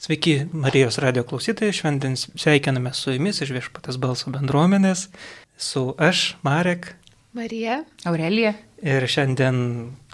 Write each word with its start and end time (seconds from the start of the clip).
Sveiki, 0.00 0.46
Marijos 0.52 0.96
radio 0.98 1.22
klausytojai, 1.28 1.72
šiandien 1.76 2.14
sveikiname 2.16 2.88
su 2.96 3.12
jumis 3.12 3.42
iš 3.44 3.50
viešpatės 3.52 3.98
balso 4.00 4.30
bendruomenės, 4.32 5.02
su 5.60 5.82
aš, 6.00 6.38
Marek. 6.40 6.94
Marija. 7.36 7.82
Aurelija. 8.08 8.54
Ir 8.80 9.04
šiandien, 9.04 9.60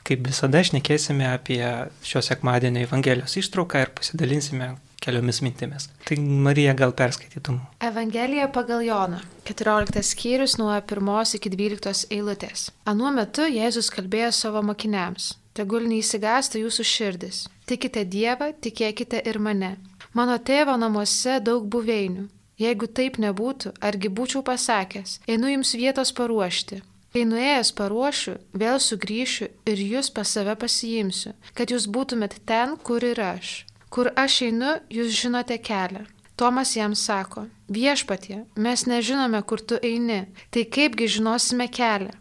kaip 0.03 0.27
visada, 0.27 0.65
šnekėsime 0.67 1.31
apie 1.31 1.63
šios 2.03 2.33
sekmadienio 2.33 2.83
Evangelijos 2.89 3.39
ištrauką 3.39 3.87
ir 3.87 3.95
pasidalinsime 3.95 4.73
keliomis 5.07 5.39
mintimis. 5.47 5.87
Tai 6.03 6.19
Marija 6.19 6.75
gal 6.75 6.91
perskaitytum. 6.91 7.63
Evangelija 7.79 8.51
pagal 8.51 8.83
Joną. 8.83 9.23
14 9.47 10.03
skyrius 10.03 10.59
nuo 10.59 10.75
1 10.75 11.39
iki 11.39 11.55
12 11.55 12.11
eilutės. 12.11 12.73
Anuo 12.91 13.15
metu 13.15 13.47
Jėzus 13.47 13.95
kalbėjo 13.95 14.35
savo 14.35 14.67
mokiniams. 14.67 15.37
Tegul 15.55 15.87
neįsigasta 15.87 16.59
jūsų 16.59 16.93
širdis. 16.97 17.47
Tikite 17.67 18.05
Dievą, 18.07 18.53
tikėkite 18.63 19.21
ir 19.27 19.39
mane. 19.43 19.77
Mano 20.15 20.37
tėvo 20.39 20.77
namuose 20.79 21.41
daug 21.43 21.67
buveinių. 21.67 22.29
Jeigu 22.63 22.87
taip 22.89 23.19
nebūtų, 23.21 23.75
argi 23.85 24.09
būčiau 24.09 24.41
pasakęs, 24.47 25.19
einu 25.29 25.51
jums 25.51 25.75
vietos 25.77 26.13
paruošti. 26.17 26.79
Kai 27.13 27.25
nuėjęs 27.29 27.73
paruošiu, 27.77 28.37
vėl 28.63 28.79
sugrįšiu 28.81 29.49
ir 29.69 29.83
jūs 29.83 30.09
pas 30.15 30.31
save 30.31 30.55
pasiimsiu, 30.63 31.35
kad 31.57 31.73
jūs 31.75 31.89
būtumėt 31.93 32.39
ten, 32.49 32.77
kur 32.77 33.05
ir 33.05 33.21
aš. 33.21 33.67
Kur 33.93 34.13
aš 34.17 34.43
einu, 34.49 34.77
jūs 34.93 35.13
žinote 35.21 35.59
kelią. 35.59 36.07
Tomas 36.37 36.75
jam 36.77 36.95
sako, 36.95 37.47
viešpatie, 37.73 38.45
mes 38.57 38.87
nežinome, 38.87 39.41
kur 39.43 39.61
tu 39.61 39.81
eini, 39.81 40.27
tai 40.53 40.65
kaipgi 40.65 41.09
žinosime 41.17 41.69
kelią. 41.73 42.13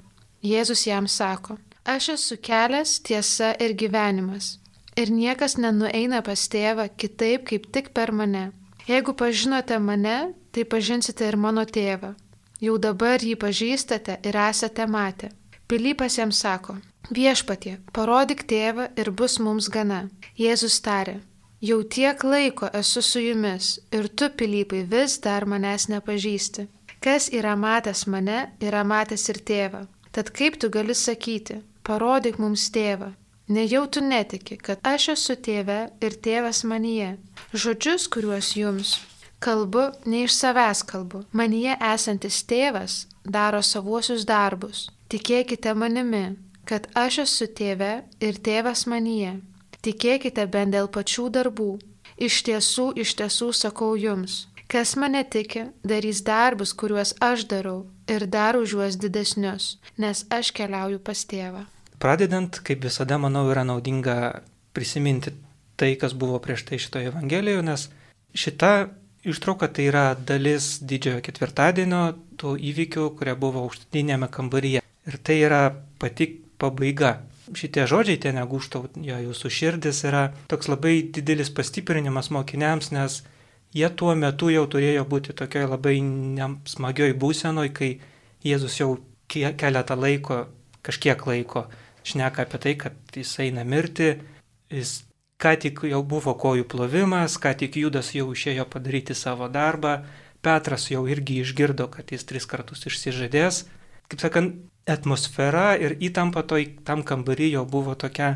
Jėzus 0.44 0.86
jam 0.88 1.08
sako, 1.08 1.58
Aš 1.86 2.08
esu 2.10 2.36
kelias, 2.42 2.98
tiesa 3.06 3.52
ir 3.62 3.76
gyvenimas. 3.78 4.56
Ir 4.96 5.12
niekas 5.12 5.58
nenueina 5.60 6.22
pas 6.24 6.48
tėvą 6.48 6.88
kitaip, 6.96 7.44
kaip 7.50 7.68
tik 7.76 7.92
per 7.94 8.14
mane. 8.16 8.52
Jeigu 8.88 9.16
pažinote 9.18 9.80
mane, 9.80 10.34
tai 10.52 10.64
pažinsite 10.64 11.28
ir 11.28 11.36
mano 11.36 11.66
tėvą. 11.66 12.14
Jau 12.64 12.78
dabar 12.80 13.20
jį 13.20 13.36
pažįstate 13.42 14.20
ir 14.24 14.38
esate 14.40 14.86
matę. 14.88 15.32
Pilypas 15.68 16.16
jam 16.20 16.32
sako, 16.32 16.78
viešpatie, 17.12 17.80
parodyk 17.92 18.46
tėvą 18.48 18.92
ir 19.02 19.12
bus 19.12 19.40
mums 19.40 19.68
gana. 19.74 20.06
Jėzus 20.40 20.78
tarė, 20.86 21.18
jau 21.60 21.82
tiek 21.84 22.24
laiko 22.24 22.70
esu 22.80 23.02
su 23.02 23.24
jumis 23.26 23.74
ir 23.92 24.08
tu, 24.08 24.30
Pilypai, 24.30 24.86
vis 24.94 25.18
dar 25.26 25.46
manęs 25.50 25.90
nepažįsti. 25.92 26.70
Kas 27.02 27.28
yra 27.34 27.58
matęs 27.60 28.06
mane, 28.08 28.40
yra 28.62 28.86
matęs 28.88 29.28
ir 29.34 29.42
tėvą. 29.50 29.84
Tad 30.16 30.32
kaip 30.32 30.56
tu 30.62 30.70
gali 30.70 30.96
sakyti, 30.96 31.60
parodyk 31.84 32.40
mums 32.40 32.70
tėvą. 32.72 33.12
Nejau 33.48 33.86
tu 33.88 34.02
netiki, 34.02 34.58
kad 34.58 34.80
aš 34.82 35.10
esu 35.14 35.36
tėve 35.38 35.82
ir 36.02 36.16
tėvas 36.28 36.64
manyje. 36.66 37.12
Žodžius, 37.54 38.08
kuriuos 38.10 38.56
jums 38.58 38.96
kalbu, 39.46 39.92
ne 40.06 40.24
iš 40.26 40.34
savęs 40.34 40.82
kalbu. 40.90 41.24
Manyje 41.32 41.76
esantis 41.94 42.42
tėvas 42.50 43.06
daro 43.36 43.62
savuosius 43.62 44.26
darbus. 44.26 44.88
Tikėkite 45.14 45.76
manimi, 45.78 46.26
kad 46.66 46.88
aš 46.98 47.20
esu 47.26 47.48
tėve 47.60 47.92
ir 48.28 48.42
tėvas 48.48 48.88
manyje. 48.90 49.36
Tikėkite 49.86 50.48
bent 50.50 50.74
dėl 50.74 50.90
pačių 50.90 51.30
darbų. 51.38 51.70
Iš 52.18 52.42
tiesų, 52.48 52.88
iš 53.04 53.14
tiesų 53.20 53.52
sakau 53.54 53.92
jums, 54.00 54.48
kas 54.72 54.96
mane 54.96 55.22
tiki, 55.36 55.68
darys 55.84 56.24
darbus, 56.26 56.74
kuriuos 56.74 57.14
aš 57.22 57.46
darau 57.52 57.84
ir 58.08 58.26
dar 58.26 58.58
už 58.58 58.78
juos 58.78 58.98
didesnius, 58.98 59.76
nes 59.98 60.26
aš 60.32 60.54
keliauju 60.56 61.04
pas 61.04 61.26
tėvą. 61.28 61.66
Pradedant, 62.00 62.60
kaip 62.66 62.84
visada, 62.84 63.18
manau, 63.22 63.46
yra 63.52 63.64
naudinga 63.68 64.42
prisiminti 64.76 65.32
tai, 65.80 65.96
kas 66.00 66.16
buvo 66.16 66.40
prieš 66.44 66.66
tai 66.68 66.80
šitoje 66.80 67.12
Evangelijoje, 67.12 67.64
nes 67.64 67.88
šita 68.36 68.72
ištrauka 69.26 69.68
tai 69.74 69.88
yra 69.90 70.06
dalis 70.16 70.80
didžiojo 70.86 71.22
ketvirtadienio 71.26 72.02
tų 72.40 72.56
įvykių, 72.72 73.08
kurie 73.18 73.36
buvo 73.40 73.66
aukštinėme 73.66 74.30
kambaryje. 74.32 74.84
Ir 75.06 75.18
tai 75.24 75.40
yra 75.46 75.62
pati 76.02 76.28
pabaiga. 76.62 77.20
Šitie 77.54 77.86
žodžiai 77.90 78.20
ten 78.22 78.40
negūštau, 78.40 78.88
jo 79.06 79.18
jūsų 79.28 79.52
širdis 79.54 80.02
yra 80.10 80.28
toks 80.50 80.70
labai 80.72 80.98
didelis 81.14 81.52
pastiprinimas 81.54 82.32
mokiniams, 82.34 82.90
nes 82.96 83.20
jie 83.76 83.90
tuo 83.94 84.16
metu 84.18 84.50
jau 84.50 84.66
turėjo 84.66 85.06
būti 85.10 85.36
tokioje 85.38 85.70
labai 85.70 86.00
smagioj 86.72 87.14
būsenoj, 87.22 87.70
kai 87.76 87.96
Jėzus 88.46 88.78
jau 88.78 88.92
keletą 89.30 89.96
laiko, 89.98 90.44
kažkiek 90.86 91.22
laiko 91.26 91.66
šneka 92.06 92.46
apie 92.46 92.62
tai, 92.62 92.76
kad 92.80 93.18
jis 93.18 93.34
eina 93.44 93.66
mirti, 93.68 94.14
jis 94.74 95.02
ką 95.42 95.56
tik 95.62 95.82
jau 95.90 96.02
buvo 96.06 96.36
kojų 96.40 96.68
plovimas, 96.72 97.40
ką 97.42 97.56
tik 97.60 97.80
Judas 97.82 98.14
jau 98.16 98.30
išėjo 98.34 98.68
padaryti 98.72 99.18
savo 99.18 99.50
darbą, 99.52 100.00
Petras 100.46 100.92
jau 100.92 101.08
irgi 101.10 101.40
išgirdo, 101.42 101.88
kad 101.90 102.12
jis 102.14 102.24
tris 102.30 102.46
kartus 102.46 102.86
išsižadės. 102.86 103.64
Kaip 104.12 104.22
sakant, 104.22 104.60
atmosfera 104.86 105.72
ir 105.82 105.96
įtampa 105.98 106.44
toj, 106.46 106.68
tam 106.86 107.02
kambarį 107.02 107.48
jau 107.56 107.64
buvo 107.66 107.96
tokia, 107.98 108.36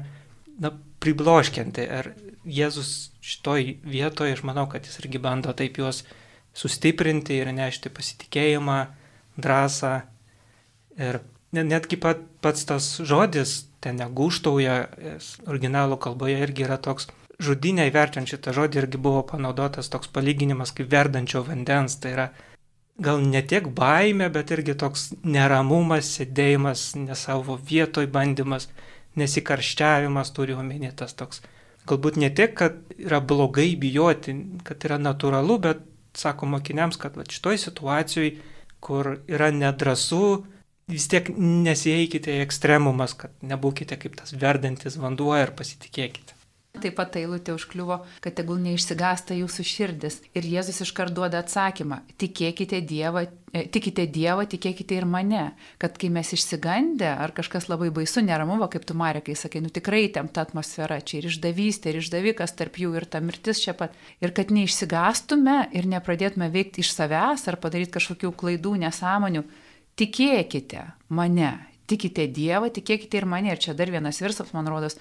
na, 0.58 0.74
pribloškianti. 1.04 1.86
Ir 1.86 2.10
Jėzus 2.50 3.12
šitoj 3.22 3.76
vietoje, 3.86 4.34
aš 4.34 4.42
manau, 4.48 4.66
kad 4.72 4.88
jis 4.90 4.98
irgi 5.04 5.22
bando 5.22 5.54
taip 5.54 5.78
juos 5.78 6.02
sustiprinti 6.58 7.38
ir 7.38 7.52
nešti 7.54 7.92
pasitikėjimą, 7.94 8.80
drąsą. 9.38 9.94
Ir 10.98 11.22
netgi 11.56 11.98
pat, 12.02 12.22
pats 12.44 12.66
tas 12.70 12.90
žodis, 13.06 13.66
ten 13.84 13.98
negūštauja, 14.02 14.76
originalų 15.50 15.98
kalboje 16.02 16.38
irgi 16.44 16.68
yra 16.68 16.78
toks, 16.82 17.10
žudinę 17.40 17.88
įvertinant 17.90 18.30
šitą 18.30 18.54
žodį 18.56 18.84
irgi 18.84 19.00
buvo 19.02 19.24
panaudotas 19.28 19.90
toks 19.92 20.12
palyginimas 20.12 20.74
kaip 20.76 20.92
verdančio 20.92 21.42
vandens, 21.48 21.96
tai 22.02 22.14
yra 22.16 22.28
gal 23.00 23.22
ne 23.24 23.42
tiek 23.42 23.68
baime, 23.76 24.28
bet 24.30 24.52
irgi 24.52 24.76
toks 24.78 25.10
neramumas, 25.24 26.12
sėdėjimas 26.18 26.92
ne 27.00 27.16
savo 27.16 27.56
vietoj, 27.56 28.10
bandymas, 28.12 28.68
nesikarščiavimas 29.20 30.34
turi 30.36 30.58
omeny 30.58 30.92
tas 30.96 31.16
toks. 31.18 31.42
Galbūt 31.90 32.20
ne 32.22 32.30
tiek, 32.36 32.54
kad 32.54 32.76
yra 33.00 33.22
blogai 33.24 33.72
bijoti, 33.80 34.36
kad 34.68 34.84
yra 34.86 35.00
natūralu, 35.02 35.58
bet 35.64 35.86
sako 36.20 36.50
mokiniams, 36.52 37.00
kad 37.00 37.16
va, 37.18 37.26
šitoj 37.26 37.58
situacijoje, 37.64 38.36
kur 38.84 39.16
yra 39.32 39.50
nedrasu, 39.56 40.44
vis 40.90 41.08
tiek 41.12 41.30
nesieikite 41.38 42.34
į 42.40 42.44
ekstremumas, 42.48 43.16
kad 43.18 43.34
nebūkite 43.46 44.00
kaip 44.02 44.18
tas 44.20 44.34
verdantis 44.34 44.98
vanduo 45.02 45.36
ir 45.38 45.54
pasitikėkite. 45.58 46.40
Taip 46.80 46.94
pat 46.96 47.16
eilutė 47.18 47.56
užkliuvo, 47.58 47.96
kad 48.24 48.36
tegul 48.38 48.60
neišsigasta 48.62 49.34
jūsų 49.36 49.64
širdis. 49.66 50.20
Ir 50.38 50.46
Jėzus 50.46 50.84
iškart 50.86 51.16
duoda 51.18 51.42
atsakymą- 51.42 51.98
tikėkite 52.22 52.80
Dievą, 52.86 53.26
e, 53.52 53.64
tikite 53.68 54.06
Dievą, 54.08 54.46
tikėkite 54.46 54.96
ir 54.96 55.06
mane. 55.06 55.56
Kad 55.80 55.98
kai 55.98 56.10
mes 56.10 56.32
išsigandę, 56.32 57.10
ar 57.18 57.32
kažkas 57.32 57.68
labai 57.68 57.90
baisu, 57.90 58.22
neramu, 58.22 58.60
kaip 58.70 58.86
tu 58.86 58.94
Marė, 58.94 59.24
kai 59.24 59.34
sakai, 59.34 59.62
nu 59.62 59.70
tikrai 59.70 60.14
temta 60.14 60.46
atmosfera, 60.46 61.02
čia 61.02 61.18
ir 61.18 61.24
išdavystė, 61.32 61.88
ir 61.88 62.02
išdavikas 62.02 62.56
tarp 62.56 62.74
jų, 62.74 62.96
ir 62.96 63.06
ta 63.06 63.20
mirtis 63.20 63.60
čia 63.60 63.74
pat. 63.74 63.92
Ir 64.22 64.30
kad 64.32 64.48
neišsigastume 64.48 65.74
ir 65.74 65.84
nepradėtume 65.84 66.52
veikti 66.52 66.80
iš 66.80 66.94
savęs 66.94 67.48
ar 67.48 67.58
padaryti 67.58 67.98
kažkokių 67.98 68.32
klaidų, 68.36 68.78
nesąmonių 68.78 69.44
tikėkite 70.00 70.86
mane, 71.16 71.52
tikite 71.90 72.28
Dievą, 72.32 72.70
tikėkite 72.74 73.20
ir 73.20 73.28
mane. 73.30 73.54
Ir 73.54 73.62
čia 73.62 73.76
dar 73.78 73.92
vienas 73.92 74.22
virsas, 74.24 74.54
man 74.56 74.70
rodos, 74.72 74.98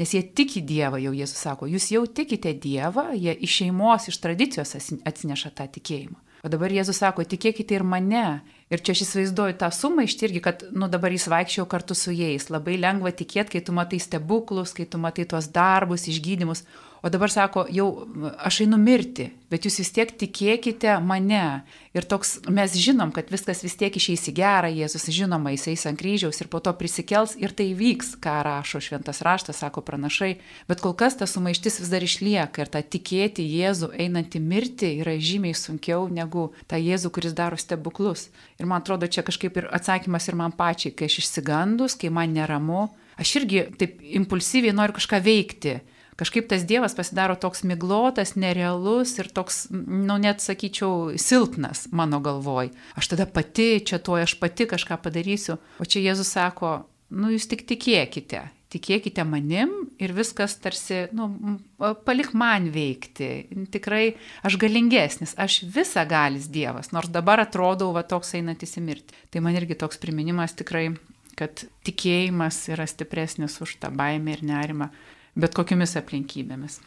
nes 0.00 0.12
jie 0.14 0.22
tiki 0.22 0.62
Dievą, 0.66 1.00
jau 1.02 1.14
Jėzus 1.16 1.44
sako, 1.46 1.70
jūs 1.70 1.90
jau 1.94 2.04
tikite 2.06 2.54
Dievą, 2.58 3.10
jie 3.16 3.34
iš 3.46 3.62
šeimos, 3.62 4.10
iš 4.12 4.20
tradicijos 4.22 4.76
atsineša 5.08 5.54
tą 5.56 5.68
tikėjimą. 5.78 6.20
O 6.42 6.50
dabar 6.50 6.72
Jėzus 6.74 6.98
sako, 6.98 7.22
tikėkite 7.22 7.76
ir 7.76 7.84
mane. 7.86 8.42
Ir 8.72 8.80
čia 8.82 8.96
aš 8.96 9.04
įsivaizduoju 9.04 9.54
tą 9.60 9.68
sumaištį 9.70 10.24
irgi, 10.26 10.40
kad, 10.42 10.64
nu 10.74 10.88
dabar 10.90 11.14
jis 11.14 11.28
vaikščiau 11.30 11.68
kartu 11.70 11.94
su 11.94 12.10
jais. 12.10 12.48
Labai 12.50 12.74
lengva 12.82 13.12
tikėti, 13.14 13.52
kai 13.54 13.62
tu 13.62 13.74
matai 13.76 14.00
stebuklus, 14.02 14.72
kai 14.74 14.88
tu 14.90 14.98
matai 14.98 15.28
tuos 15.30 15.46
darbus, 15.54 16.08
išgydymus. 16.10 16.64
O 17.02 17.10
dabar 17.10 17.30
sako, 17.34 17.64
jau 17.66 18.06
aš 18.38 18.60
einu 18.62 18.76
mirti, 18.78 19.24
bet 19.50 19.64
jūs 19.66 19.80
vis 19.80 19.88
tiek 19.90 20.10
tikėkite 20.20 20.92
mane. 21.02 21.64
Ir 21.98 22.06
toks, 22.06 22.36
mes 22.46 22.76
žinom, 22.78 23.10
kad 23.10 23.26
viskas 23.32 23.64
vis 23.66 23.74
tiek 23.80 23.96
išeis 23.98 24.28
į 24.30 24.34
gerą, 24.36 24.70
Jėzus 24.70 25.08
žinoma, 25.10 25.50
jis 25.50 25.66
eis 25.72 25.82
ant 25.90 25.98
kryžiaus 25.98 26.38
ir 26.38 26.48
po 26.52 26.60
to 26.62 26.70
prisikels 26.78 27.34
ir 27.42 27.50
tai 27.58 27.72
vyks, 27.74 28.14
ką 28.22 28.36
rašo 28.46 28.78
šventas 28.86 29.18
raštas, 29.26 29.64
sako 29.64 29.82
pranašai. 29.82 30.36
Bet 30.70 30.78
kol 30.84 30.94
kas 30.94 31.18
ta 31.18 31.26
sumaištis 31.26 31.82
vis 31.82 31.90
dar 31.90 32.06
išlieka 32.06 32.62
ir 32.62 32.70
ta 32.70 32.86
tikėti 32.86 33.50
Jėzų 33.50 33.90
einantį 33.98 34.46
mirti 34.46 34.94
yra 35.02 35.18
žymiai 35.18 35.58
sunkiau 35.58 36.06
negu 36.06 36.52
tą 36.70 36.78
Jėzų, 36.78 37.10
kuris 37.18 37.34
daro 37.34 37.58
stebuklus. 37.58 38.28
Ir 38.62 38.70
man 38.70 38.78
atrodo, 38.78 39.10
čia 39.10 39.26
kažkaip 39.26 39.58
ir 39.58 39.72
atsakymas 39.74 40.30
ir 40.30 40.38
man 40.38 40.54
pačiai, 40.54 40.94
kai 40.94 41.10
aš 41.10 41.18
išsigandus, 41.26 41.98
kai 41.98 42.14
man 42.14 42.30
neramu, 42.30 42.92
aš 43.18 43.40
irgi 43.42 43.72
taip 43.74 43.98
impulsyviai 44.22 44.78
noriu 44.78 45.02
kažką 45.02 45.18
veikti 45.26 45.80
kažkaip 46.20 46.48
tas 46.50 46.64
Dievas 46.68 46.96
pasidaro 46.96 47.36
toks 47.40 47.64
miglotas, 47.68 48.34
nerealus 48.36 49.16
ir 49.18 49.30
toks, 49.32 49.66
nu 49.72 50.18
net 50.20 50.44
sakyčiau, 50.44 51.12
silpnas 51.20 51.86
mano 51.92 52.20
galvoj. 52.24 52.72
Aš 52.98 53.12
tada 53.14 53.26
pati, 53.26 53.80
čia 53.84 54.00
to 54.02 54.18
aš 54.20 54.36
pati 54.40 54.68
kažką 54.70 55.00
padarysiu. 55.02 55.58
O 55.80 55.88
čia 55.88 56.04
Jėzus 56.04 56.32
sako, 56.34 56.82
nu 57.12 57.32
jūs 57.32 57.48
tik 57.50 57.64
tikėkite, 57.68 58.44
tikėkite 58.72 59.24
manim 59.28 59.72
ir 60.00 60.14
viskas 60.16 60.56
tarsi, 60.60 61.06
nu, 61.16 61.28
palik 62.06 62.32
man 62.38 62.70
veikti. 62.72 63.30
Tikrai 63.72 64.04
aš 64.46 64.58
galingesnis, 64.60 65.36
aš 65.40 65.62
visa 65.74 66.04
galis 66.08 66.48
Dievas, 66.52 66.92
nors 66.94 67.12
dabar 67.12 67.42
atrodau 67.44 67.92
va 67.96 68.04
toks 68.06 68.34
einantis 68.38 68.76
į 68.80 68.84
mirtį. 68.86 69.24
Tai 69.32 69.44
man 69.44 69.58
irgi 69.58 69.78
toks 69.80 70.00
priminimas 70.02 70.56
tikrai, 70.58 70.90
kad 71.38 71.64
tikėjimas 71.86 72.66
yra 72.72 72.86
stipresnis 72.88 73.58
už 73.64 73.78
tą 73.82 73.92
baimę 73.94 74.36
ir 74.36 74.44
nerimą, 74.46 74.90
bet 75.34 75.54
kokiamis 75.56 75.96
aplinkybėmis. 76.00 76.80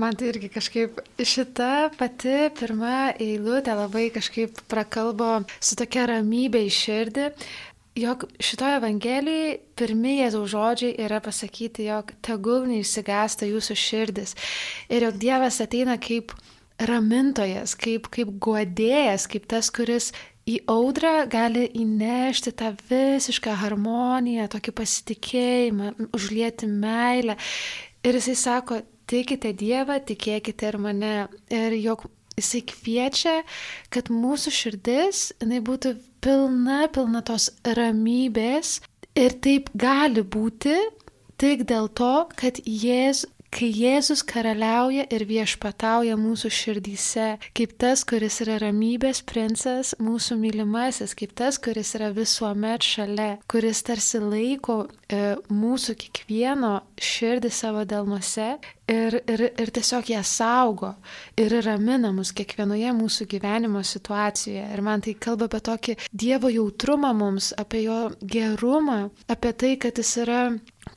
Man 0.00 0.16
tai 0.18 0.32
irgi 0.32 0.48
kažkaip 0.50 0.98
šita 1.20 1.90
pati 1.98 2.48
pirma 2.58 3.12
eilutė 3.12 3.76
labai 3.78 4.08
kažkaip 4.14 4.64
prakalbo 4.70 5.44
su 5.60 5.78
tokia 5.78 6.08
ramybė 6.10 6.64
į 6.66 6.72
širdį, 6.74 7.28
jog 8.02 8.24
šitoje 8.42 8.80
Evangelijoje 8.80 9.52
pirmie 9.78 10.16
Jėzaus 10.18 10.50
žodžiai 10.50 10.96
yra 11.06 11.20
pasakyti, 11.22 11.86
jog 11.86 12.10
tegul 12.26 12.66
neišsigąsta 12.70 13.46
jūsų 13.46 13.78
širdis 13.78 14.34
ir 14.90 15.06
jog 15.06 15.20
Dievas 15.22 15.60
ateina 15.62 15.94
kaip 16.02 16.34
ramintojas, 16.82 17.76
kaip, 17.78 18.08
kaip 18.10 18.32
guodėjas, 18.42 19.28
kaip 19.30 19.46
tas, 19.50 19.70
kuris 19.70 20.10
į 20.48 20.58
audrą 20.70 21.24
gali 21.30 21.64
įnešti 21.80 22.52
tą 22.58 22.72
visišką 22.90 23.54
harmoniją, 23.62 24.48
tokį 24.52 24.74
pasitikėjimą, 24.80 25.92
užlieti 26.16 26.68
meilę. 26.68 27.36
Ir 28.04 28.18
jisai 28.18 28.36
sako, 28.36 28.80
tikite 29.08 29.54
Dievą, 29.56 30.00
tikėkite 30.04 30.68
ir 30.68 30.80
mane. 30.80 31.14
Ir 31.52 31.76
jog 31.80 32.06
jisai 32.38 32.64
kviečia, 32.68 33.38
kad 33.94 34.10
mūsų 34.12 34.52
širdis, 34.54 35.28
jinai 35.42 35.62
būtų 35.64 35.94
pilna, 36.24 36.84
pilna 36.92 37.24
tos 37.26 37.50
ramybės. 37.64 38.80
Ir 39.14 39.36
taip 39.44 39.70
gali 39.78 40.24
būti 40.26 40.74
tik 41.38 41.64
dėl 41.70 41.88
to, 41.94 42.26
kad 42.34 42.58
Jėzus 42.66 43.28
kai 43.54 43.68
Jėzus 43.70 44.24
karaliauja 44.26 45.04
ir 45.14 45.24
viešpatauja 45.28 46.16
mūsų 46.18 46.50
širdyse, 46.52 47.26
kaip 47.56 47.74
tas, 47.80 48.02
kuris 48.08 48.40
yra 48.44 48.58
ramybės 48.62 49.22
princas, 49.26 49.94
mūsų 50.02 50.38
mylimasis, 50.40 51.14
kaip 51.18 51.34
tas, 51.38 51.60
kuris 51.62 51.94
yra 51.98 52.10
visuomet 52.14 52.84
šalia, 52.84 53.30
kuris 53.50 53.84
tarsi 53.86 54.20
laiko 54.22 54.84
e, 55.06 55.36
mūsų 55.52 55.96
kiekvieno 56.02 56.74
širdį 56.98 57.52
savo 57.54 57.84
delnuose 57.88 58.56
ir, 58.90 59.18
ir, 59.22 59.46
ir 59.60 59.72
tiesiog 59.74 60.10
ją 60.12 60.22
saugo 60.26 60.94
ir 61.40 61.54
ramina 61.64 62.10
mus 62.14 62.34
kiekvienoje 62.36 62.92
mūsų 62.96 63.28
gyvenimo 63.30 63.84
situacijoje. 63.86 64.66
Ir 64.74 64.84
man 64.84 65.04
tai 65.04 65.14
kalba 65.14 65.48
apie 65.50 65.62
tokį 65.70 65.96
Dievo 66.10 66.50
jautrumą 66.52 67.14
mums, 67.16 67.52
apie 67.58 67.86
jo 67.86 68.00
gerumą, 68.20 69.08
apie 69.30 69.54
tai, 69.54 69.76
kad 69.80 69.98
jis 70.00 70.16
yra 70.24 70.42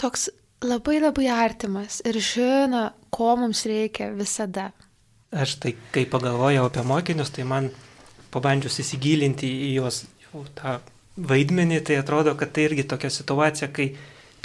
toks 0.01 0.29
labai 0.63 0.99
labai 1.01 1.27
artimas 1.29 2.01
ir 2.05 2.17
žino, 2.23 2.89
ko 3.13 3.35
mums 3.37 3.65
reikia 3.69 4.09
visada. 4.15 4.71
Aš 5.31 5.57
tai, 5.61 5.75
kai 5.91 6.05
pagalvojau 6.09 6.67
apie 6.69 6.83
mokinius, 6.87 7.33
tai 7.35 7.43
man 7.47 7.69
pabandžius 8.33 8.79
įsigilinti 8.83 9.49
į 9.67 9.73
juos 9.77 10.05
tą 10.57 10.77
vaidmenį, 11.17 11.81
tai 11.87 11.97
atrodo, 12.01 12.35
kad 12.39 12.53
tai 12.55 12.67
irgi 12.69 12.85
tokia 12.87 13.11
situacija, 13.13 13.69
kai 13.73 13.91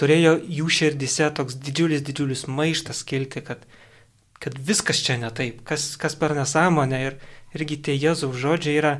turėjo 0.00 0.36
jų 0.58 0.68
širdise 0.72 1.28
toks 1.36 1.58
didžiulis, 1.62 2.02
didžiulis 2.06 2.46
maištas 2.48 3.02
kilti, 3.08 3.42
kad, 3.44 3.64
kad 4.42 4.56
viskas 4.58 5.02
čia 5.04 5.18
ne 5.20 5.30
taip, 5.30 5.62
kas, 5.68 5.92
kas 6.00 6.16
per 6.18 6.34
nesąmonę 6.38 7.02
ir 7.06 7.18
irgi 7.56 7.78
tie 7.84 7.96
Jėzaus 7.96 8.38
žodžiai 8.40 8.78
yra, 8.80 8.94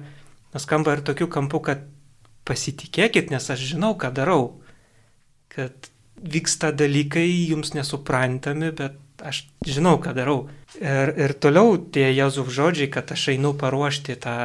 nuskamba 0.55 0.99
ir 0.99 1.05
tokiu 1.06 1.31
kampu, 1.32 1.62
kad 1.64 1.87
pasitikėkit, 2.49 3.32
nes 3.32 3.49
aš 3.55 3.64
žinau, 3.73 3.94
ką 3.99 4.12
darau, 4.14 4.44
kad 5.53 5.91
vyksta 6.22 6.72
dalykai 6.72 7.28
jums 7.50 7.74
nesuprantami, 7.74 8.70
bet 8.76 8.98
aš 9.22 9.44
žinau, 9.66 9.98
ką 10.02 10.14
darau. 10.16 10.38
Ir, 10.80 11.12
ir 11.20 11.34
toliau 11.42 11.76
tie 11.94 12.08
Jėzų 12.10 12.46
žodžiai, 12.50 12.88
kad 12.92 13.12
aš 13.14 13.28
einu 13.34 13.52
paruošti 13.58 14.16
tą 14.22 14.36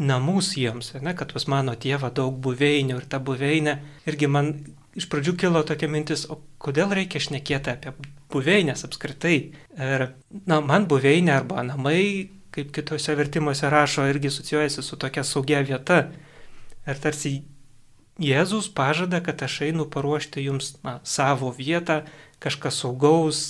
namus 0.00 0.54
jiems, 0.56 0.94
ne, 1.02 1.14
kad 1.18 1.34
pas 1.34 1.48
mano 1.50 1.74
tėvą 1.76 2.12
daug 2.14 2.38
buveinių 2.44 3.00
ir 3.00 3.08
ta 3.10 3.20
buveinė. 3.22 3.76
Irgi 4.08 4.30
man 4.30 4.54
iš 4.98 5.08
pradžių 5.12 5.36
kilo 5.40 5.62
tokia 5.68 5.88
mintis, 5.92 6.24
o 6.30 6.40
kodėl 6.62 6.94
reikia 6.96 7.22
šnekėti 7.22 7.72
apie 7.72 7.94
buveinės 8.32 8.86
apskritai. 8.88 9.36
Ir 9.76 10.08
na, 10.46 10.60
man 10.60 10.88
buveinė 10.90 11.36
arba 11.36 11.64
namai, 11.66 12.30
kaip 12.52 12.72
kitose 12.76 13.16
vertimuose 13.16 13.68
rašo, 13.72 14.06
irgi 14.08 14.32
asocijuojasi 14.32 14.84
su 14.84 15.00
tokia 15.00 15.24
saugia 15.24 15.62
vieta. 15.64 16.04
Ir 16.82 16.98
tarsi 16.98 17.36
Jėzus 18.22 18.68
pažada, 18.72 19.20
kad 19.24 19.42
aš 19.42 19.60
einu 19.68 19.86
paruošti 19.90 20.44
jums 20.46 20.76
na, 20.86 21.00
savo 21.02 21.50
vietą, 21.54 22.02
kažką 22.42 22.70
saugaus. 22.74 23.42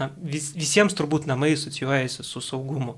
Na, 0.00 0.10
vis, 0.18 0.50
visiems 0.58 0.96
turbūt 0.98 1.28
namai 1.30 1.52
asocijuojasi 1.54 2.26
su 2.26 2.42
saugumu. 2.42 2.96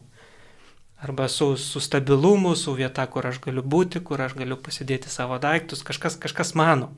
Arba 1.04 1.28
su, 1.28 1.56
su 1.60 1.80
stabilumu, 1.84 2.54
su 2.56 2.72
vieta, 2.72 3.04
kur 3.12 3.26
aš 3.28 3.42
galiu 3.44 3.60
būti, 3.60 4.00
kur 4.00 4.22
aš 4.24 4.32
galiu 4.38 4.56
pasidėti 4.56 5.12
savo 5.12 5.36
daiktus, 5.38 5.84
kažkas, 5.84 6.16
kažkas 6.16 6.54
mano. 6.56 6.88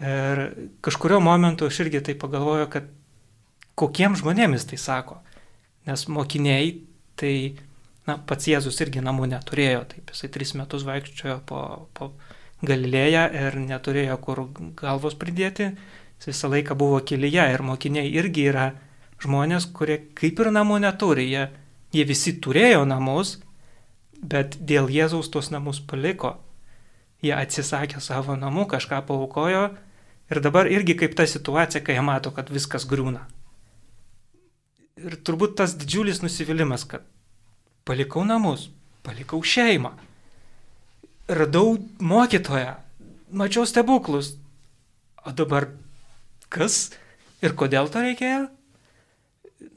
Ir 0.00 0.70
kažkurio 0.80 1.18
momentu 1.20 1.66
aš 1.66 1.82
irgi 1.84 2.00
tai 2.06 2.14
pagalvoju, 2.18 2.70
kad 2.70 2.86
kokiems 3.74 4.22
žmonėmis 4.22 4.68
tai 4.70 4.78
sako. 4.80 5.18
Nes 5.88 6.06
mokiniai, 6.08 6.76
tai 7.18 7.34
na, 8.08 8.16
pats 8.16 8.48
Jėzus 8.48 8.80
irgi 8.84 9.02
namų 9.04 9.28
neturėjo, 9.34 9.84
taip 9.92 10.12
jisai 10.12 10.30
tris 10.32 10.54
metus 10.58 10.86
vaikščiojo 10.88 11.40
po, 11.48 11.62
po, 11.96 12.12
Galilėją 12.60 13.24
ir 13.32 13.56
neturėjo 13.56 14.18
kur 14.20 14.42
galvos 14.76 15.14
pridėti, 15.16 15.70
jis 16.20 16.28
visą 16.28 16.50
laiką 16.52 16.76
buvo 16.76 16.98
kelyje 17.00 17.46
ir 17.54 17.62
mokiniai 17.64 18.10
irgi 18.20 18.50
yra 18.50 18.66
žmonės, 19.20 19.70
kurie 19.76 19.96
kaip 20.16 20.40
ir 20.40 20.50
namų 20.52 20.80
neturi, 20.84 21.24
jie, 21.30 21.46
jie 21.96 22.04
visi 22.08 22.34
turėjo 22.40 22.84
namus, 22.88 23.38
bet 24.20 24.58
dėl 24.60 24.90
Jėzaus 24.92 25.30
tuos 25.32 25.48
namus 25.52 25.80
paliko. 25.80 26.36
Jie 27.24 27.32
atsisakė 27.36 28.00
savo 28.00 28.36
namų, 28.36 28.66
kažką 28.68 29.02
paukojo 29.08 29.64
ir 30.30 30.40
dabar 30.40 30.68
irgi 30.68 30.96
kaip 30.96 31.16
ta 31.16 31.26
situacija, 31.28 31.82
kai 31.84 31.96
jie 31.96 32.04
mato, 32.04 32.32
kad 32.32 32.52
viskas 32.52 32.86
grūna. 32.88 33.26
Ir 35.00 35.16
turbūt 35.24 35.56
tas 35.60 35.74
didžiulis 35.80 36.20
nusivylimas, 36.20 36.84
kad 36.88 37.04
palikau 37.88 38.24
namus, 38.28 38.68
palikau 39.04 39.40
šeimą, 39.40 39.94
radau 41.30 41.78
mokytoją, 42.02 42.74
mačiau 43.30 43.66
stebuklus. 43.66 44.34
O 45.26 45.32
dabar 45.36 45.68
kas 46.50 46.90
ir 47.44 47.54
kodėl 47.54 47.90
to 47.92 48.02
reikėjo? 48.02 48.48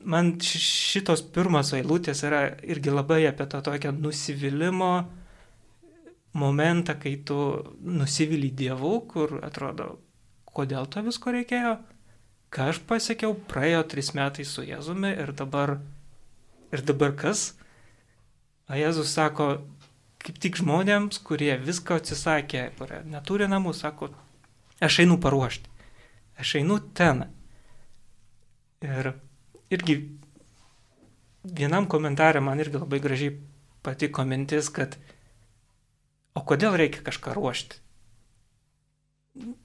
Man 0.08 0.38
šitos 0.44 1.22
pirmos 1.36 1.74
eilutės 1.76 2.24
yra 2.24 2.46
irgi 2.64 2.92
labai 2.92 3.26
apie 3.28 3.46
tą 3.52 3.60
tokią 3.64 3.92
nusivylimą 3.96 4.94
momentą, 6.34 6.96
kai 7.00 7.18
tu 7.28 7.38
nusivili 7.80 8.50
Dievu, 8.52 8.96
kur 9.08 9.38
atrodo, 9.46 9.98
kodėl 10.56 10.88
to 10.90 11.04
visko 11.06 11.34
reikėjo, 11.36 11.76
ką 12.54 12.70
aš 12.72 12.80
pasiekiau, 12.90 13.36
praėjo 13.50 13.84
tris 13.92 14.14
metai 14.18 14.46
su 14.48 14.66
Jėzumi 14.66 15.14
ir 15.14 15.34
dabar, 15.38 15.78
ir 16.74 16.84
dabar 16.88 17.14
kas? 17.20 17.52
O 18.72 18.80
Jėzus 18.80 19.14
sako, 19.14 19.60
kaip 20.24 20.40
tik 20.40 20.58
žmonėms, 20.62 21.20
kurie 21.28 21.54
visko 21.60 21.98
atsisakė, 22.00 22.70
kurie 22.80 23.02
neturi 23.10 23.50
namų, 23.52 23.74
sako, 23.76 24.10
aš 24.84 25.02
einu 25.04 25.20
paruošti, 25.24 25.72
aš 26.40 26.56
einu 26.62 26.80
ten. 26.96 27.26
Ir 28.84 29.14
irgi 29.72 29.98
vienam 31.44 31.88
komentarė 31.92 32.44
man 32.44 32.60
irgi 32.64 32.80
labai 32.80 33.00
gražiai 33.04 33.36
patiko 33.84 34.26
mintis, 34.28 34.72
kad 34.72 34.98
o 36.36 36.44
kodėl 36.48 36.78
reikia 36.80 37.04
kažką 37.04 37.36
ruošti? 37.36 37.80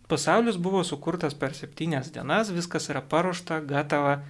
Pasaulis 0.09 0.57
buvo 0.57 0.81
sukurtas 0.87 1.35
per 1.37 1.55
septynias 1.55 2.09
dienas, 2.15 2.51
viskas 2.55 2.89
yra 2.89 3.03
paruošta, 3.05 3.61
gatava. 3.61 4.23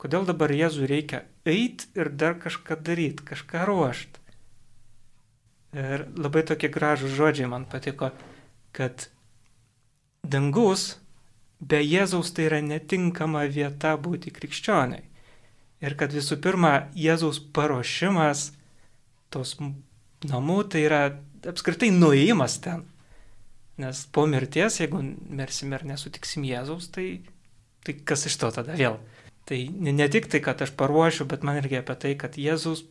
Kodėl 0.00 0.24
dabar 0.24 0.48
Jėzui 0.56 0.86
reikia 0.88 1.26
eiti 1.44 1.90
ir 1.98 2.08
dar 2.16 2.38
kažką 2.40 2.78
daryti, 2.80 3.26
kažką 3.28 3.66
ruošti? 3.68 4.19
Ir 5.76 6.08
labai 6.18 6.42
tokie 6.46 6.70
gražūs 6.72 7.14
žodžiai 7.14 7.46
man 7.50 7.64
patiko, 7.70 8.10
kad 8.74 9.06
dangus 10.26 10.96
be 11.60 11.78
Jėzaus 11.84 12.32
tai 12.34 12.48
yra 12.48 12.58
netinkama 12.64 13.44
vieta 13.46 13.94
būti 14.00 14.32
krikščioniai. 14.34 15.04
Ir 15.80 15.96
kad 15.96 16.12
visų 16.12 16.40
pirma, 16.42 16.90
Jėzaus 16.98 17.38
paruošimas 17.54 18.50
tos 19.32 19.54
namų 20.26 20.58
tai 20.72 20.82
yra 20.88 21.02
apskritai 21.48 21.92
nuėjimas 21.94 22.58
ten. 22.64 22.84
Nes 23.80 24.02
po 24.12 24.26
mirties, 24.28 24.80
jeigu 24.82 25.00
mirsim 25.00 25.72
ir 25.72 25.86
nesutiksim 25.88 26.44
Jėzaus, 26.44 26.90
tai, 26.92 27.22
tai 27.86 27.94
kas 28.04 28.26
iš 28.28 28.36
to 28.42 28.50
tada 28.58 28.74
vėl? 28.76 28.98
Tai 29.48 29.60
ne, 29.70 30.08
tik 30.12 30.28
tai, 30.30 30.42
kad 30.44 30.60
aš 30.60 30.74
paruošiu, 30.76 31.24
bet 31.30 31.46
man 31.46 31.62
irgi 31.62 31.78
apie 31.80 31.96
tai, 32.02 32.12
kad 32.18 32.36
Jėzus, 32.36 32.84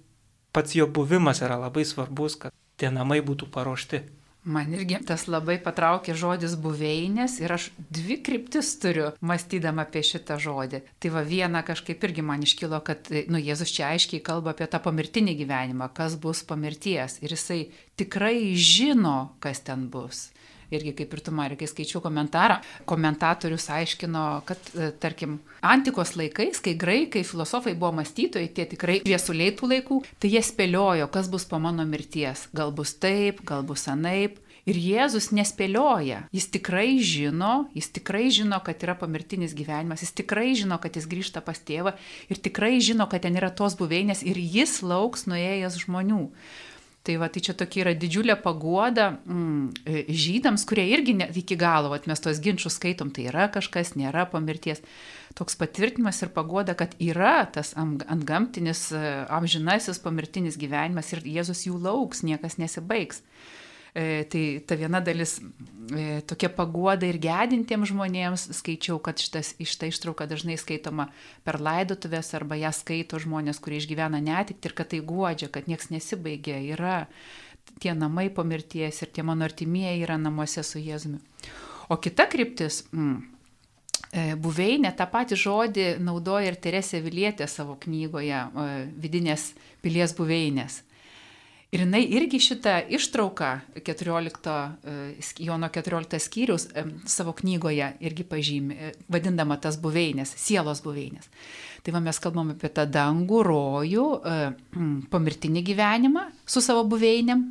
pats 0.55 0.73
jo 0.75 0.87
buvimas 0.89 1.43
yra 1.45 1.59
labai 1.61 1.85
svarbus, 1.85 2.39
kad 2.41 2.55
tie 2.79 2.93
namai 2.93 3.19
būtų 3.25 3.49
paruošti. 3.53 4.01
Man 4.49 4.71
irgi 4.71 4.97
tas 5.05 5.25
labai 5.27 5.57
patraukė 5.59 6.13
žodis 6.15 6.53
buveinės 6.63 7.35
ir 7.43 7.51
aš 7.51 7.67
dvi 7.91 8.15
kryptis 8.23 8.71
turiu, 8.79 9.09
mąstydama 9.19 9.83
apie 9.83 9.99
šitą 10.07 10.39
žodį. 10.39 10.79
Tai 10.97 11.11
va 11.11 11.25
viena 11.27 11.61
kažkaip 11.67 12.07
irgi 12.07 12.23
man 12.23 12.45
iškilo, 12.47 12.79
kad, 12.87 13.11
nu, 13.27 13.37
Jėzus 13.37 13.75
čia 13.75 13.91
aiškiai 13.91 14.23
kalba 14.23 14.55
apie 14.55 14.69
tą 14.71 14.79
pomirtinį 14.85 15.35
gyvenimą, 15.43 15.91
kas 15.93 16.15
bus 16.15 16.41
po 16.47 16.55
mirties. 16.55 17.19
Ir 17.19 17.35
jisai 17.35 17.61
tikrai 17.99 18.55
žino, 18.55 19.35
kas 19.43 19.59
ten 19.67 19.89
bus 19.91 20.29
irgi 20.73 20.93
kaip 21.01 21.13
ir 21.13 21.23
tu, 21.25 21.33
Marija, 21.35 21.61
kai 21.61 21.69
skaičiau 21.69 22.01
komentarą, 22.03 22.59
komentatorius 22.89 23.69
aiškino, 23.73 24.25
kad, 24.49 24.71
e, 24.75 24.91
tarkim, 25.01 25.39
antikos 25.61 26.15
laikais, 26.19 26.61
kai 26.63 26.75
graikai, 26.79 27.23
filosofai 27.27 27.75
buvo 27.75 27.95
mąstytojai, 27.99 28.51
tie 28.53 28.67
tikrai 28.69 28.99
viesuliai 29.05 29.55
tų 29.55 29.71
laikų, 29.73 30.03
tai 30.19 30.33
jie 30.35 30.43
spėliojo, 30.45 31.09
kas 31.13 31.31
bus 31.31 31.47
po 31.49 31.59
mano 31.59 31.85
mirties. 31.85 32.47
Gal 32.53 32.71
bus 32.75 32.93
taip, 32.93 33.43
gal 33.45 33.65
bus 33.67 33.87
anaip. 33.91 34.39
Ir 34.69 34.77
Jėzus 34.77 35.31
nespėlioja. 35.33 36.25
Jis 36.35 36.45
tikrai 36.53 36.99
žino, 37.01 37.69
jis 37.73 37.87
tikrai 37.95 38.27
žino, 38.33 38.59
kad 38.61 38.83
yra 38.85 38.93
pamirtinis 38.99 39.55
gyvenimas, 39.57 40.03
jis 40.03 40.13
tikrai 40.19 40.51
žino, 40.59 40.77
kad 40.83 40.99
jis 40.99 41.07
grįžta 41.09 41.41
pas 41.41 41.57
tėvą 41.57 41.95
ir 42.29 42.37
tikrai 42.37 42.75
žino, 42.83 43.07
kad 43.09 43.23
ten 43.25 43.39
yra 43.39 43.49
tos 43.49 43.77
buveinės 43.79 44.21
ir 44.27 44.37
jis 44.37 44.81
lauks 44.85 45.25
nuėjęs 45.31 45.79
žmonių. 45.85 46.27
Tai 47.07 47.15
va, 47.15 47.29
tai 47.31 47.39
čia 47.39 47.53
tokia 47.55 47.85
yra 47.85 47.93
didžiulė 47.95 48.35
paguoda 48.43 49.05
mm, 49.23 50.09
žydams, 50.11 50.65
kurie 50.67 50.83
irgi 50.91 51.15
ne, 51.15 51.29
iki 51.41 51.55
galo, 51.59 51.93
vat, 51.93 52.09
mes 52.11 52.19
tos 52.19 52.41
ginčius 52.43 52.75
skaitom, 52.75 53.13
tai 53.15 53.29
yra 53.31 53.47
kažkas, 53.53 53.93
nėra 53.95 54.25
po 54.29 54.41
mirties. 54.43 54.83
Toks 55.39 55.55
patvirtinimas 55.61 56.19
ir 56.25 56.33
paguoda, 56.35 56.75
kad 56.75 56.97
yra 56.99 57.45
tas 57.55 57.71
antgamtinis, 57.79 58.89
amžinasis 59.31 60.01
pomirtinis 60.03 60.59
gyvenimas 60.59 61.13
ir 61.15 61.23
Jėzus 61.23 61.63
jų 61.69 61.79
lauks, 61.85 62.25
niekas 62.27 62.59
nesibaigs. 62.59 63.23
E, 63.93 64.23
tai 64.29 64.61
ta 64.65 64.75
viena 64.77 64.99
dalis 65.01 65.39
e, 65.39 66.21
tokia 66.29 66.51
paguoda 66.53 67.07
ir 67.09 67.17
gedintiems 67.21 67.89
žmonėms, 67.89 68.45
skaičiau, 68.59 68.99
kad 69.01 69.17
šitas, 69.17 69.55
šitą 69.57 69.89
ištrauką 69.89 70.27
dažnai 70.29 70.59
skaitoma 70.61 71.07
per 71.45 71.57
laidotuvės 71.57 72.29
arba 72.37 72.59
ją 72.59 72.69
skaito 72.75 73.17
žmonės, 73.21 73.57
kurie 73.63 73.79
išgyvena 73.81 74.21
netikti 74.21 74.69
ir 74.69 74.75
kad 74.77 74.91
tai 74.93 75.01
guodžia, 75.01 75.49
kad 75.49 75.65
nieks 75.71 75.89
nesibaigia, 75.89 76.59
yra 76.75 76.99
tie 77.81 77.95
namai 77.97 78.27
po 78.29 78.45
mirties 78.45 79.01
ir 79.01 79.09
tie 79.13 79.25
mano 79.25 79.47
artimieji 79.47 80.05
yra 80.05 80.19
namuose 80.21 80.61
su 80.65 80.81
Jėzumi. 80.81 81.17
O 81.89 81.97
kita 81.97 82.27
kryptis, 82.29 82.83
mm, 82.93 83.15
e, 84.13 84.27
buveinė, 84.37 84.93
tą 84.93 85.09
patį 85.09 85.39
žodį 85.47 85.87
naudoja 86.05 86.53
ir 86.53 86.61
Teresė 86.61 87.01
Vilietė 87.01 87.49
savo 87.49 87.73
knygoje 87.81 88.45
Vidinės 89.01 89.55
pilies 89.81 90.13
buveinės. 90.13 90.83
Ir 91.69 91.83
jinai 91.83 92.01
irgi 92.17 92.39
šitą 92.41 92.79
ištrauką 92.89 93.49
14, 93.85 94.53
e, 94.89 94.93
Jono 95.45 95.67
14 95.69 96.17
skyrius 96.19 96.65
e, 96.73 96.83
savo 97.05 97.35
knygoje 97.37 97.91
irgi 98.01 98.23
pažymė, 98.25 98.73
e, 98.73 98.93
vadindama 99.05 99.59
tas 99.61 99.77
buveinės, 99.77 100.31
sielos 100.41 100.81
buveinės. 100.81 101.29
Tai 101.85 101.93
va 101.93 102.01
mes 102.01 102.17
kalbam 102.19 102.49
apie 102.55 102.71
tą 102.73 102.87
dangų, 102.89 103.43
rojų, 103.45 104.05
pomirtinį 105.13 105.61
gyvenimą 105.67 106.23
su 106.49 106.63
savo 106.65 106.81
buveinėm, 106.89 107.45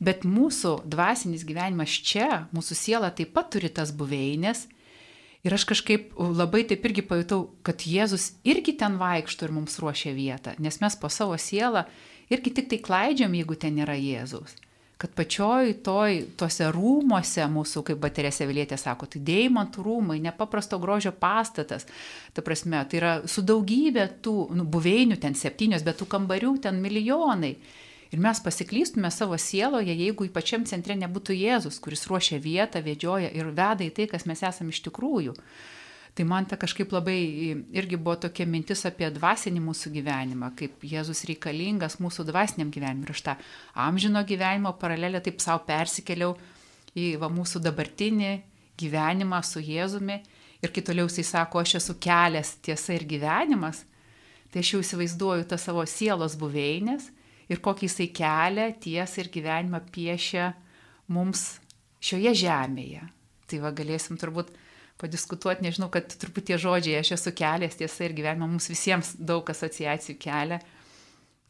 bet 0.00 0.24
mūsų 0.24 0.78
dvasinis 0.88 1.44
gyvenimas 1.44 1.92
čia, 2.00 2.46
mūsų 2.56 2.78
siela 2.78 3.12
taip 3.12 3.34
pat 3.36 3.52
turi 3.52 3.68
tas 3.68 3.92
buveinės. 3.92 4.64
Ir 5.44 5.54
aš 5.56 5.66
kažkaip 5.68 6.16
labai 6.16 6.64
taip 6.68 6.88
irgi 6.88 7.04
pajutau, 7.04 7.50
kad 7.64 7.84
Jėzus 7.84 8.32
irgi 8.48 8.74
ten 8.80 8.96
vaikšto 9.00 9.46
ir 9.46 9.54
mums 9.56 9.76
ruošia 9.80 10.16
vietą, 10.16 10.56
nes 10.58 10.80
mes 10.80 10.96
po 11.00 11.12
savo 11.12 11.36
sielą 11.40 11.84
irgi 12.30 12.54
tik 12.56 12.70
tai 12.70 12.80
klaidžiam, 12.82 13.34
jeigu 13.34 13.56
ten 13.58 13.78
nėra 13.78 13.96
Jėzaus. 13.98 14.56
Kad 15.00 15.14
pačioj 15.16 15.78
toj, 15.80 16.18
tuose 16.36 16.66
rūmose 16.74 17.46
mūsų, 17.48 17.82
kaip 17.88 18.00
baterėse 18.02 18.44
Vilietė 18.44 18.76
sako, 18.76 19.06
tai 19.08 19.22
deimantų 19.24 19.84
rūmai, 19.86 20.18
nepaprasto 20.20 20.76
grožio 20.82 21.14
pastatas. 21.16 21.86
Ta 22.36 22.44
prasme, 22.44 22.82
tai 22.84 22.98
yra 23.00 23.12
su 23.24 23.40
daugybė 23.40 24.04
tų 24.20 24.34
nu, 24.58 24.66
buveinių, 24.68 25.16
ten 25.22 25.38
septynios, 25.38 25.86
bet 25.86 26.02
tų 26.02 26.10
kambarių 26.12 26.58
ten 26.66 26.82
milijonai. 26.84 27.54
Ir 28.10 28.20
mes 28.20 28.42
pasiklystume 28.44 29.08
savo 29.14 29.38
sieloje, 29.40 29.94
jeigu 29.94 30.26
į 30.26 30.34
pačiam 30.34 30.68
centre 30.68 30.98
nebūtų 30.98 31.32
Jėzus, 31.38 31.80
kuris 31.80 32.04
ruošia 32.10 32.36
vietą, 32.42 32.82
vedžioja 32.84 33.30
ir 33.32 33.48
veda 33.54 33.86
į 33.86 33.92
tai, 33.96 34.08
kas 34.10 34.28
mes 34.28 34.42
esame 34.44 34.74
iš 34.74 34.82
tikrųjų. 34.90 35.36
Tai 36.20 36.26
man 36.28 36.44
ta 36.44 36.58
kažkaip 36.60 36.90
labai 36.92 37.16
irgi 37.72 37.96
buvo 37.96 38.12
tokia 38.20 38.44
mintis 38.44 38.82
apie 38.84 39.06
dvasinį 39.08 39.62
mūsų 39.64 39.88
gyvenimą, 39.94 40.50
kaip 40.52 40.82
Jėzus 40.84 41.22
reikalingas 41.24 41.96
mūsų 41.96 42.26
dvasiniam 42.28 42.68
gyvenimui. 42.68 43.06
Ir 43.08 43.14
aš 43.14 43.22
tą 43.24 43.34
amžino 43.86 44.20
gyvenimo 44.28 44.74
paralelę 44.76 45.22
taip 45.24 45.40
savo 45.40 45.64
persikėliau 45.64 46.34
į 46.92 47.06
va, 47.24 47.32
mūsų 47.32 47.64
dabartinį 47.64 48.34
gyvenimą 48.84 49.40
su 49.48 49.64
Jėzumi. 49.64 50.20
Ir 50.60 50.76
kai 50.76 50.84
toliau 50.84 51.08
jisai 51.08 51.24
sako, 51.24 51.64
aš 51.64 51.78
esu 51.80 51.96
kelias, 51.96 52.52
tiesa 52.60 53.00
ir 53.00 53.08
gyvenimas, 53.08 53.86
tai 54.52 54.60
aš 54.60 54.76
jau 54.76 54.84
įsivaizduoju 54.84 55.48
tą 55.48 55.56
savo 55.56 55.88
sielos 55.88 56.36
buveinės 56.36 57.08
ir 57.48 57.64
kokį 57.64 57.88
jisai 57.88 58.12
kelią, 58.12 58.74
tiesą 58.76 59.24
ir 59.24 59.32
gyvenimą 59.40 59.86
piešia 59.88 60.52
mums 61.08 61.54
šioje 61.96 62.42
žemėje. 62.44 63.08
Tai 63.48 63.64
va 63.64 63.72
galėsim 63.72 64.20
turbūt 64.20 64.52
padiskutuoti, 65.00 65.64
nežinau, 65.66 65.90
kad 65.92 66.12
truputį 66.20 66.52
tie 66.52 66.60
žodžiai, 66.60 67.00
aš 67.00 67.14
esu 67.18 67.32
kelias, 67.36 67.78
tiesa 67.78 68.06
ir 68.06 68.16
gyvenime 68.16 68.48
mums 68.48 68.68
visiems 68.70 69.14
daug 69.16 69.48
asociacijų 69.52 70.18
kelia. 70.20 70.60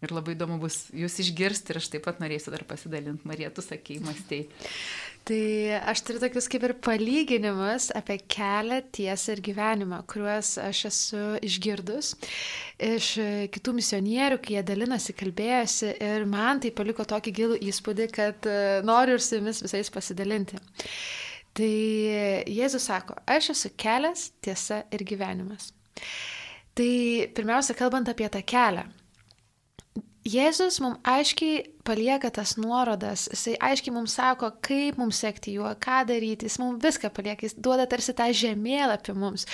Ir 0.01 0.15
labai 0.17 0.33
įdomu 0.33 0.57
bus 0.63 0.87
jūs 0.97 1.19
išgirsti 1.21 1.75
ir 1.75 1.79
aš 1.83 1.91
taip 1.93 2.07
pat 2.07 2.23
norėsiu 2.23 2.55
dar 2.55 2.63
pasidalinti, 2.65 3.27
Marija, 3.29 3.51
tu 3.53 3.61
sakei, 3.61 3.99
mąstei. 4.01 4.47
Tai 5.29 5.41
aš 5.93 6.01
turiu 6.07 6.23
tokius 6.23 6.49
kaip 6.49 6.65
ir 6.65 6.73
palyginimus 6.81 7.91
apie 7.97 8.17
kelią, 8.33 8.81
tiesą 8.97 9.35
ir 9.35 9.43
gyvenimą, 9.45 10.01
kuriuos 10.09 10.55
aš 10.65 10.81
esu 10.89 11.25
išgirdus 11.45 12.15
iš 12.81 13.11
kitų 13.53 13.77
misionierių, 13.77 14.41
kai 14.41 14.57
jie 14.57 14.65
dalinasi, 14.73 15.15
kalbėjosi 15.21 15.93
ir 16.01 16.25
man 16.31 16.63
tai 16.65 16.73
paliko 16.73 17.05
tokį 17.05 17.35
gilų 17.37 17.61
įspūdį, 17.69 18.07
kad 18.17 18.49
e, 18.49 18.57
noriu 18.89 19.19
ir 19.19 19.25
su 19.25 19.37
jumis 19.37 19.61
visais 19.67 19.93
pasidalinti. 19.93 20.57
Tai 21.59 21.75
Jėzus 22.47 22.87
sako, 22.87 23.17
aš 23.27 23.53
esu 23.57 23.73
kelias, 23.81 24.31
tiesa 24.45 24.85
ir 24.95 25.05
gyvenimas. 25.07 25.73
Tai 26.79 26.91
pirmiausia, 27.35 27.75
kalbant 27.79 28.09
apie 28.09 28.29
tą 28.31 28.43
kelią. 28.47 28.87
Jėzus 30.31 30.77
mums 30.85 31.01
aiškiai 31.09 31.63
palieka 31.89 32.29
tas 32.37 32.53
nuorodas, 32.61 33.25
jisai 33.33 33.55
aiškiai 33.71 33.95
mums 33.95 34.19
sako, 34.19 34.51
kaip 34.61 34.99
mums 35.01 35.17
sekti 35.25 35.55
juo, 35.57 35.71
ką 35.81 36.03
daryti, 36.11 36.45
jis 36.45 36.59
mums 36.61 36.83
viską 36.85 37.09
palieka, 37.17 37.49
jis 37.49 37.57
duoda 37.57 37.87
tarsi 37.89 38.13
tą 38.17 38.27
žemėlapį 38.37 39.15
mums, 39.17 39.47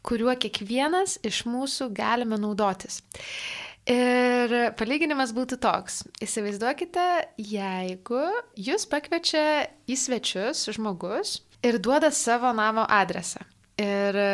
kuriuo 0.00 0.32
kiekvienas 0.40 1.18
iš 1.28 1.42
mūsų 1.44 1.90
galime 1.94 2.40
naudotis. 2.40 3.02
Ir 3.90 4.52
palyginimas 4.78 5.34
būtų 5.36 5.58
toks. 5.60 6.04
Įsivaizduokite, 6.24 7.04
jeigu 7.36 8.22
jūs 8.56 8.86
pakviečia 8.88 9.66
į 9.84 9.98
svečius 10.00 10.62
žmogus 10.72 11.42
ir 11.64 11.76
duoda 11.84 12.08
savo 12.12 12.52
namo 12.56 12.86
adresą. 12.88 13.42
Ir 13.74 14.14
e, 14.14 14.26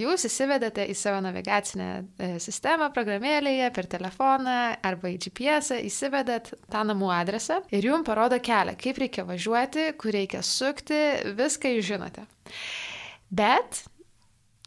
jūs 0.00 0.24
įsivedate 0.24 0.86
į 0.88 0.94
savo 0.96 1.18
navigacinę 1.20 1.88
e, 2.00 2.28
sistemą 2.40 2.88
programėlėje 2.96 3.68
per 3.76 3.86
telefoną 3.92 4.54
arba 4.88 5.10
į 5.12 5.18
GPS, 5.26 5.74
įsivedat 5.84 6.54
tą 6.72 6.84
namų 6.88 7.10
adresą 7.12 7.60
ir 7.68 7.84
jums 7.84 8.06
parodo 8.08 8.38
kelią, 8.40 8.78
kaip 8.80 8.98
reikia 9.04 9.26
važiuoti, 9.28 9.90
kur 10.00 10.16
reikia 10.16 10.40
sukti, 10.40 11.02
viską 11.36 11.74
jūs 11.76 11.90
žinote. 11.90 12.24
Bet 13.28 13.84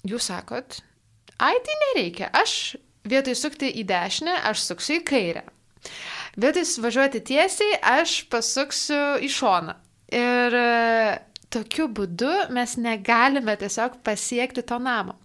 jūs 0.06 0.30
sakot, 0.30 0.78
ai 1.42 1.56
tai 1.66 1.80
nereikia, 1.88 2.30
aš 2.30 2.78
vietoj 3.08 3.36
sukti 3.38 3.72
į 3.82 3.86
dešinę, 3.90 4.38
aš 4.50 4.66
suksiu 4.70 5.00
į 5.00 5.04
kairę. 5.08 5.44
Vietoj 6.40 6.64
važiuoti 6.84 7.22
tiesiai, 7.28 7.80
aš 7.82 8.22
pasuksiu 8.32 9.20
į 9.24 9.30
šoną. 9.32 9.76
Ir 10.16 10.56
e, 10.56 11.18
tokiu 11.52 11.88
būdu 11.92 12.32
mes 12.56 12.78
negalime 12.80 13.56
tiesiog 13.60 14.00
pasiekti 14.06 14.64
to 14.68 14.80
namo. 14.80 15.18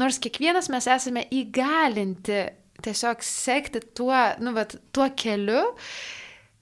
Nors 0.00 0.20
kiekvienas 0.22 0.70
mes 0.72 0.88
esame 0.88 1.26
įgalinti 1.32 2.46
tiesiog 2.84 3.24
sekti 3.24 3.80
tuo, 3.96 4.16
nu, 4.44 4.54
vat, 4.56 4.76
tuo 4.92 5.08
keliu, 5.16 5.74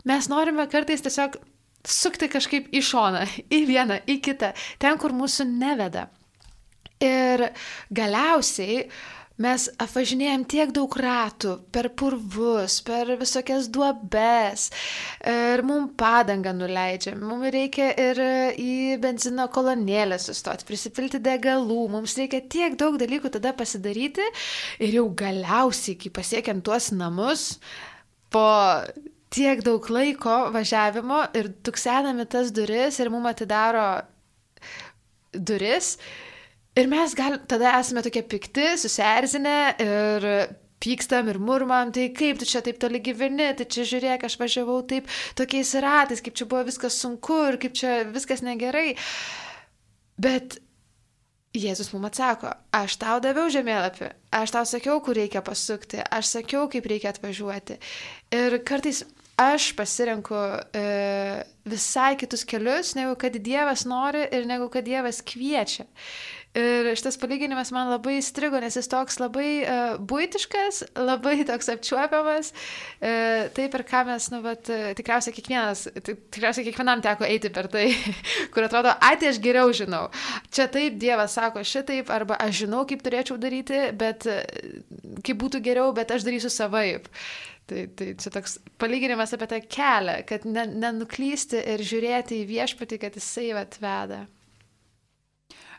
mes 0.09 0.29
norime 0.31 0.67
kartais 0.71 1.03
tiesiog 1.03 1.39
sukti 1.87 2.29
kažkaip 2.31 2.71
į 2.75 2.83
šoną, 2.87 3.25
į 3.51 3.65
vieną, 3.71 4.03
į 4.07 4.19
kitą, 4.23 4.53
ten, 4.83 4.99
kur 5.03 5.15
mūsų 5.15 5.49
neveda. 5.51 6.09
Ir 7.03 7.49
galiausiai 7.91 8.85
uh, 8.85 9.22
Mes 9.43 9.65
apvažinėjom 9.83 10.45
tiek 10.51 10.73
daug 10.75 10.95
ratų 11.03 11.57
per 11.75 11.89
purvus, 11.99 12.79
per 12.87 13.11
visokias 13.21 13.69
duobes 13.73 14.69
ir 15.29 15.63
mums 15.67 15.95
padangą 15.99 16.53
nuleidžia. 16.57 17.15
Mums 17.19 17.51
reikia 17.55 17.91
ir 17.99 18.21
į 18.61 18.99
benzino 19.03 19.49
kolonėlę 19.53 20.19
sustoti, 20.23 20.67
prisipilti 20.69 21.23
degalų, 21.25 21.81
mums 21.97 22.15
reikia 22.21 22.43
tiek 22.55 22.77
daug 22.79 22.99
dalykų 23.01 23.33
tada 23.35 23.55
pasidaryti 23.57 24.27
ir 24.83 24.99
jau 25.01 25.09
galiausiai, 25.23 25.99
kai 25.99 26.13
pasiekėm 26.21 26.63
tuos 26.67 26.93
namus, 26.95 27.57
po 28.33 28.47
tiek 29.33 29.63
daug 29.65 29.87
laiko 29.91 30.37
važiavimo 30.55 31.23
ir 31.39 31.51
tuksenami 31.65 32.29
tas 32.31 32.53
duris 32.55 33.01
ir 33.01 33.11
mums 33.13 33.33
atidaro 33.33 33.87
duris. 35.33 35.97
Ir 36.79 36.89
mes 36.89 37.13
gal, 37.13 37.37
tada 37.49 37.75
esame 37.81 38.01
tokie 38.05 38.23
pikti, 38.25 38.71
susierzinę 38.81 39.57
ir 39.85 40.27
pykstam 40.83 41.29
ir 41.29 41.39
murmam, 41.39 41.93
tai 41.95 42.09
kaip 42.17 42.41
tu 42.41 42.49
čia 42.49 42.63
taip 42.65 42.81
toli 42.83 43.03
gyveni, 43.05 43.53
tai 43.59 43.67
čia 43.71 43.85
žiūrėk, 43.87 44.25
aš 44.27 44.39
važiavau 44.41 44.81
taip 44.89 45.11
tokiais 45.39 45.75
ratais, 45.85 46.25
kaip 46.25 46.35
čia 46.39 46.49
buvo 46.49 46.65
viskas 46.67 46.97
sunku 46.99 47.39
ir 47.51 47.61
kaip 47.63 47.77
čia 47.79 48.03
viskas 48.09 48.43
negerai. 48.43 48.95
Bet 50.23 50.59
Jėzus 51.53 51.91
mums 51.93 52.09
atsako, 52.09 52.55
aš 52.73 52.97
tau 52.97 53.19
daviau 53.21 53.51
žemėlapį, 53.53 54.07
aš 54.33 54.55
tau 54.55 54.65
sakiau, 54.65 54.97
kur 55.05 55.19
reikia 55.19 55.43
pasukti, 55.45 56.01
aš 56.01 56.39
sakiau, 56.39 56.65
kaip 56.73 56.89
reikia 56.89 57.11
atvažiuoti. 57.13 57.77
Ir 58.33 58.57
kartais 58.65 59.03
aš 59.37 59.75
pasirenku 59.77 60.39
e, 60.73 60.85
visai 61.69 62.15
kitus 62.21 62.47
kelius, 62.49 62.95
negu 62.97 63.19
kad 63.21 63.37
Dievas 63.37 63.85
nori 63.85 64.25
ir 64.33 64.49
negu 64.49 64.71
kad 64.73 64.89
Dievas 64.89 65.21
kviečia. 65.29 65.85
Ir 66.53 66.91
šitas 67.01 67.17
palyginimas 67.17 67.71
man 67.73 67.89
labai 67.89 68.19
strigo, 68.21 68.59
nes 68.61 68.75
jis 68.77 68.91
toks 68.93 69.17
labai 69.23 69.63
uh, 69.65 69.95
būtiškas, 70.05 70.83
labai 71.09 71.39
toks 71.49 71.71
apčiuopiamas. 71.73 72.51
Uh, 73.01 73.47
tai 73.57 73.71
per 73.73 73.87
ką 73.89 74.03
mes, 74.11 74.27
nu, 74.35 74.43
bet 74.45 74.69
uh, 74.69 74.91
tikriausiai 74.99 75.33
kiekvienas, 75.33 75.87
tikriausiai 76.05 76.67
kiekvienam 76.67 77.01
teko 77.05 77.25
eiti 77.25 77.49
per 77.55 77.71
tai, 77.73 77.87
kur 78.53 78.67
atrodo, 78.67 78.93
ai, 79.01 79.15
tai 79.17 79.31
aš 79.33 79.41
geriau 79.41 79.73
žinau. 79.73 80.11
Čia 80.53 80.69
taip 80.75 81.01
Dievas 81.01 81.39
sako 81.39 81.65
šitaip, 81.65 82.13
arba 82.13 82.37
aš 82.45 82.67
žinau, 82.67 82.83
kaip 82.91 83.01
turėčiau 83.07 83.41
daryti, 83.41 83.87
bet 83.97 84.29
uh, 84.29 84.45
kaip 85.25 85.41
būtų 85.41 85.63
geriau, 85.65 85.89
bet 85.97 86.13
aš 86.13 86.29
darysiu 86.29 86.53
savaip. 86.53 87.09
Tai, 87.73 87.87
tai 87.97 88.11
čia 88.21 88.35
toks 88.35 88.59
palyginimas 88.83 89.33
apie 89.33 89.49
tą 89.49 89.65
kelią, 89.73 90.21
kad 90.29 90.45
nenuklysti 90.45 91.65
ir 91.73 91.81
žiūrėti 91.81 92.43
į 92.43 92.47
viešpatį, 92.53 93.01
kad 93.07 93.17
jisai 93.17 93.49
atveda. 93.57 94.27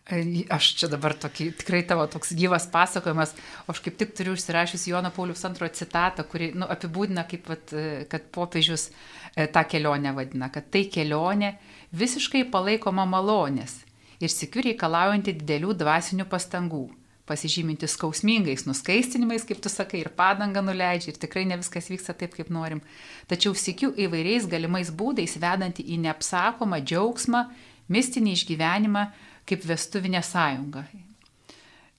Aš 0.03 0.74
čia 0.81 0.89
dabar 0.91 1.13
tokį, 1.15 1.45
tikrai 1.62 1.79
tavo 1.88 2.03
toks 2.12 2.33
gyvas 2.36 2.65
pasakojimas, 2.67 3.31
o 3.63 3.72
aš 3.72 3.79
kaip 3.86 3.95
tik 4.01 4.12
turiu 4.17 4.33
užsirašęs 4.36 4.89
Jono 4.89 5.13
Paulius 5.15 5.45
II 5.48 5.69
citatą, 5.72 6.25
kuri 6.27 6.50
nu, 6.60 6.67
apibūdina, 6.67 7.24
kaip, 7.29 7.48
vat, 7.48 7.72
kad 8.12 8.27
popiežius 8.36 8.89
e, 8.89 9.48
tą 9.48 9.63
kelionę 9.63 10.12
vadina, 10.17 10.51
kad 10.51 10.67
tai 10.75 10.83
kelionė 10.91 11.53
visiškai 11.95 12.43
palaikoma 12.51 13.07
malonės 13.07 13.79
ir 14.19 14.31
sikiu 14.31 14.65
reikalaujanti 14.67 15.38
didelių 15.39 15.72
dvasinių 15.79 16.27
pastangų, 16.27 16.83
pasižyminti 17.24 17.88
skausmingais 17.88 18.67
nuskaistinimais, 18.67 19.48
kaip 19.48 19.63
tu 19.63 19.72
sakai, 19.72 20.03
ir 20.03 20.12
padangą 20.12 20.67
nuleidžia, 20.67 21.13
ir 21.13 21.19
tikrai 21.24 21.48
ne 21.48 21.63
viskas 21.63 21.88
vyksta 21.88 22.12
taip, 22.12 22.36
kaip 22.36 22.51
norim, 22.51 22.83
tačiau 23.31 23.55
sikiu 23.55 23.95
įvairiais 23.95 24.51
galimais 24.51 24.91
būdais 24.91 25.39
vedanti 25.39 25.88
į 25.95 26.03
neapsakomą 26.10 26.83
džiaugsmą, 26.83 27.48
mistinį 27.88 28.36
išgyvenimą, 28.36 29.12
kaip 29.50 29.66
vestuvinė 29.68 30.24
sąjunga. 30.24 30.86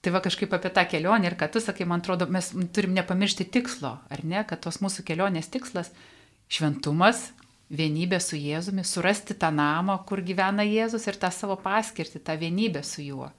Tai 0.05 0.11
va 0.13 0.21
kažkaip 0.21 0.51
apie 0.53 0.69
tą 0.69 0.83
kelionę 0.85 1.31
ir 1.31 1.35
kad 1.37 1.53
tu 1.53 1.61
sakai, 1.61 1.87
man 1.89 2.03
atrodo, 2.03 2.27
mes 2.29 2.51
turim 2.73 2.93
nepamiršti 2.93 3.47
tikslo, 3.49 3.95
ar 4.09 4.21
ne, 4.21 4.43
kad 4.45 4.61
tos 4.61 4.77
mūsų 4.83 5.05
kelionės 5.07 5.49
tikslas- 5.49 5.89
šventumas, 6.55 7.31
vienybė 7.73 8.19
su 8.21 8.37
Jėzumi, 8.37 8.83
surasti 8.85 9.33
tą 9.33 9.49
namą, 9.49 9.97
kur 10.05 10.21
gyvena 10.21 10.61
Jėzus 10.61 11.07
ir 11.07 11.17
tą 11.17 11.31
savo 11.33 11.55
paskirtį, 11.57 12.21
tą 12.21 12.37
vienybę 12.37 12.83
su 12.83 13.01
juo. 13.01 13.31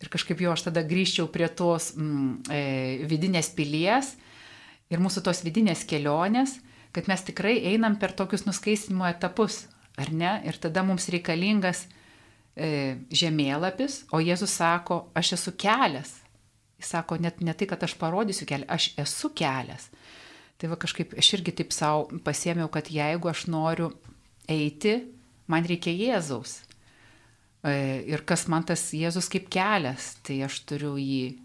Ir 0.00 0.08
kažkaip 0.08 0.40
jau 0.40 0.52
aš 0.52 0.66
tada 0.68 0.82
grįžčiau 0.84 1.28
prie 1.32 1.48
tos 1.48 1.94
mm, 1.96 2.42
e, 2.48 2.60
vidinės 3.08 3.50
pilies 3.56 4.14
ir 4.90 5.00
mūsų 5.00 5.22
tos 5.24 5.42
vidinės 5.44 5.84
kelionės, 5.84 6.58
kad 6.92 7.08
mes 7.08 7.22
tikrai 7.22 7.58
einam 7.72 7.96
per 8.00 8.12
tokius 8.12 8.46
nuskaistinimo 8.46 9.08
etapus, 9.08 9.66
ar 10.00 10.12
ne? 10.12 10.40
Ir 10.44 10.56
tada 10.60 10.82
mums 10.82 11.08
reikalingas 11.12 11.86
e, 12.56 12.96
žemėlapis, 13.12 14.04
o 14.14 14.20
Jėzus 14.22 14.54
sako, 14.60 15.04
aš 15.16 15.34
esu 15.38 15.54
kelias. 15.58 16.16
Jis 16.80 16.94
sako, 16.94 17.18
net 17.20 17.42
ne 17.44 17.54
tai, 17.54 17.68
kad 17.68 17.82
aš 17.84 17.96
parodysiu 18.00 18.48
kelią, 18.48 18.68
aš 18.72 18.90
esu 19.00 19.32
kelias. 19.36 19.90
Tai 20.60 20.72
va 20.72 20.78
kažkaip 20.80 21.14
aš 21.18 21.34
irgi 21.38 21.54
taip 21.60 21.74
savo 21.76 22.08
pasėmiau, 22.24 22.70
kad 22.72 22.90
jeigu 22.92 23.30
aš 23.30 23.46
noriu 23.52 23.90
eiti, 24.50 24.98
man 25.50 25.68
reikia 25.68 25.92
Jėzaus. 25.94 26.60
E, 27.64 27.72
ir 28.08 28.24
kas 28.28 28.46
man 28.48 28.64
tas 28.68 28.88
Jėzus 28.96 29.28
kaip 29.32 29.50
kelias, 29.52 30.14
tai 30.24 30.40
aš 30.46 30.62
turiu 30.68 30.96
jį 31.00 31.36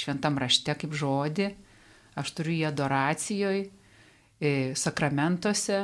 šventam 0.00 0.38
rašte 0.40 0.74
kaip 0.80 0.96
žodį, 0.96 1.50
aš 2.20 2.32
turiu 2.36 2.56
jį 2.56 2.64
adoracijoje, 2.70 3.68
sakramentuose, 4.80 5.82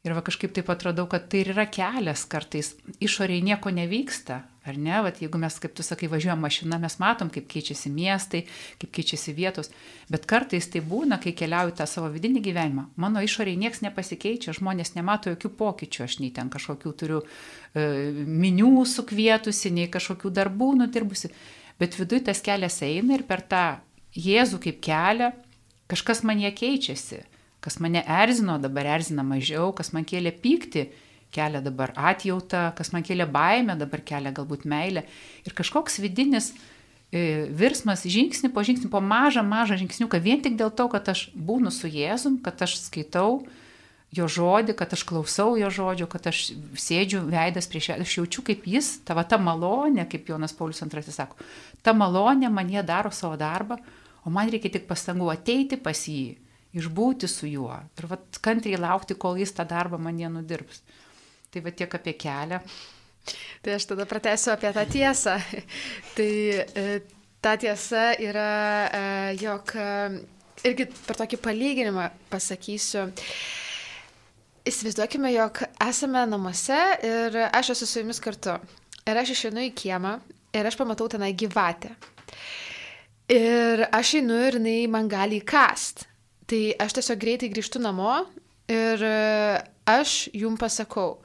Ir 0.00 0.14
va 0.16 0.22
kažkaip 0.24 0.54
taip 0.56 0.70
atradau, 0.72 1.04
kad 1.12 1.26
tai 1.28 1.42
ir 1.42 1.50
yra 1.52 1.66
kelias 1.68 2.22
kartais, 2.24 2.70
išoriai 3.04 3.42
nieko 3.44 3.68
nevyksta, 3.68 4.38
ar 4.64 4.78
ne, 4.80 4.94
va 5.04 5.10
jeigu 5.12 5.36
mes, 5.40 5.58
kaip 5.60 5.74
tu 5.76 5.84
sakai, 5.84 6.08
važiuojam 6.08 6.40
mašina, 6.40 6.78
mes 6.80 6.94
matom, 7.02 7.28
kaip 7.32 7.44
keičiasi 7.52 7.92
miestai, 7.92 8.46
kaip 8.80 8.94
keičiasi 8.96 9.34
vietos, 9.36 9.68
bet 10.08 10.24
kartais 10.30 10.70
tai 10.72 10.80
būna, 10.80 11.18
kai 11.20 11.34
keliauju 11.36 11.76
tą 11.76 11.84
savo 11.84 12.08
vidinį 12.14 12.40
gyvenimą, 12.46 12.86
mano 12.96 13.20
išoriai 13.20 13.60
niekas 13.60 13.84
nepasikeičia, 13.84 14.56
žmonės 14.56 14.94
nemato 14.96 15.34
jokių 15.34 15.52
pokyčių, 15.60 16.06
aš 16.06 16.16
nei 16.24 16.32
ten 16.32 16.48
kažkokių 16.48 16.92
turiu 17.02 17.20
e, 17.20 17.84
minių 18.24 18.86
sukvietusi, 18.88 19.68
nei 19.76 19.90
kažkokių 19.92 20.32
darbų 20.40 20.70
nudirbusi, 20.80 21.28
bet 21.76 22.00
viduje 22.00 22.24
tas 22.30 22.40
kelias 22.44 22.80
eina 22.88 23.20
ir 23.20 23.28
per 23.28 23.44
tą 23.44 23.66
Jėzų 24.16 24.58
kaip 24.64 24.80
kelią 24.82 25.28
kažkas 25.90 26.24
man 26.26 26.40
jie 26.42 26.50
keičiasi 26.50 27.20
kas 27.64 27.78
mane 27.80 28.02
erzino, 28.06 28.58
dabar 28.60 28.88
erzina 28.96 29.24
mažiau, 29.26 29.70
kas 29.76 29.92
man 29.92 30.06
kėlė 30.08 30.32
pyktį, 30.42 30.88
kelia 31.34 31.62
dabar 31.62 31.92
atjautą, 31.94 32.70
kas 32.76 32.92
man 32.94 33.04
kėlė 33.06 33.28
baimę, 33.30 33.76
dabar 33.78 34.02
kelia 34.06 34.32
galbūt 34.34 34.66
meilę. 34.68 35.04
Ir 35.46 35.54
kažkoks 35.56 36.00
vidinis 36.02 36.50
e, 37.12 37.46
virsmas 37.54 38.02
žingsnį 38.08 38.50
po 38.54 38.64
žingsnį, 38.66 38.90
po 38.92 39.02
mažą, 39.04 39.44
mažą 39.46 39.78
žingsniuką, 39.80 40.20
vien 40.24 40.42
tik 40.42 40.58
dėl 40.58 40.72
to, 40.74 40.88
kad 40.92 41.12
aš 41.12 41.28
būnu 41.34 41.72
su 41.74 41.90
Jėzum, 41.90 42.40
kad 42.44 42.64
aš 42.66 42.80
skaitau 42.86 43.44
jo 44.10 44.26
žodį, 44.26 44.74
kad 44.74 44.90
aš 44.96 45.04
klausau 45.06 45.54
jo 45.60 45.70
žodžio, 45.70 46.08
kad 46.10 46.26
aš 46.26 46.50
sėdžiu 46.82 47.22
veidas 47.30 47.70
prieš 47.70 47.92
ją, 47.92 48.00
aš 48.02 48.16
jaučiu, 48.18 48.42
kaip 48.46 48.66
jis, 48.66 48.96
tava 49.06 49.22
ta 49.22 49.38
malonė, 49.38 50.08
kaip 50.10 50.32
Jonas 50.32 50.54
Paulius 50.56 50.82
II 50.82 51.14
sako, 51.14 51.38
ta 51.86 51.94
malonė 51.94 52.50
man 52.50 52.72
jie 52.72 52.82
daro 52.82 53.14
savo 53.14 53.38
darbą, 53.38 53.78
o 54.26 54.34
man 54.34 54.50
reikia 54.50 54.72
tik 54.74 54.90
pastangų 54.90 55.30
ateiti 55.30 55.78
pas 55.78 56.08
jį 56.10 56.34
išbūti 56.76 57.28
su 57.30 57.48
juo 57.50 57.74
ir 57.98 58.08
vat 58.10 58.40
kantriai 58.44 58.80
laukti, 58.80 59.16
kol 59.18 59.38
jis 59.40 59.52
tą 59.56 59.66
darbą 59.68 59.98
mane 59.98 60.28
nudirbs. 60.30 60.82
Tai 61.50 61.62
va 61.64 61.72
tiek 61.74 61.94
apie 61.98 62.14
kelią. 62.14 62.60
Tai 63.62 63.72
aš 63.76 63.86
tada 63.90 64.06
pratęsiu 64.08 64.52
apie 64.54 64.70
tą 64.74 64.84
tiesą. 64.90 65.34
tai 66.16 66.30
e, 66.62 67.00
ta 67.42 67.56
tiesa 67.58 68.12
yra, 68.22 68.50
e, 68.86 69.02
jog 69.40 69.74
e, 69.74 69.88
irgi 70.68 70.86
per 71.06 71.18
tokį 71.18 71.40
palyginimą 71.42 72.06
pasakysiu. 72.30 73.08
Įsivaizduokime, 74.70 75.32
jog 75.34 75.62
esame 75.82 76.22
namuose 76.28 76.78
ir 77.06 77.40
aš 77.48 77.72
esu 77.74 77.88
su 77.88 78.02
jumis 78.04 78.20
kartu. 78.22 78.58
Ir 79.08 79.18
aš 79.18 79.34
išeinu 79.34 79.64
į 79.70 79.74
kiemą 79.74 80.18
ir 80.54 80.68
aš 80.68 80.76
pamatau 80.78 81.08
tenai 81.10 81.32
gyvatę. 81.34 81.94
Ir 83.30 83.86
aš 83.94 84.16
einu 84.20 84.36
ir 84.46 84.58
jinai 84.58 84.78
man 84.90 85.08
gali 85.10 85.40
įkast. 85.40 86.09
Tai 86.50 86.60
aš 86.82 86.96
tiesiog 86.98 87.20
greitai 87.22 87.50
grįžtu 87.52 87.78
namo 87.78 88.10
ir 88.70 89.02
e, 89.06 89.16
aš 89.86 90.14
jum 90.34 90.56
pasakau, 90.58 91.20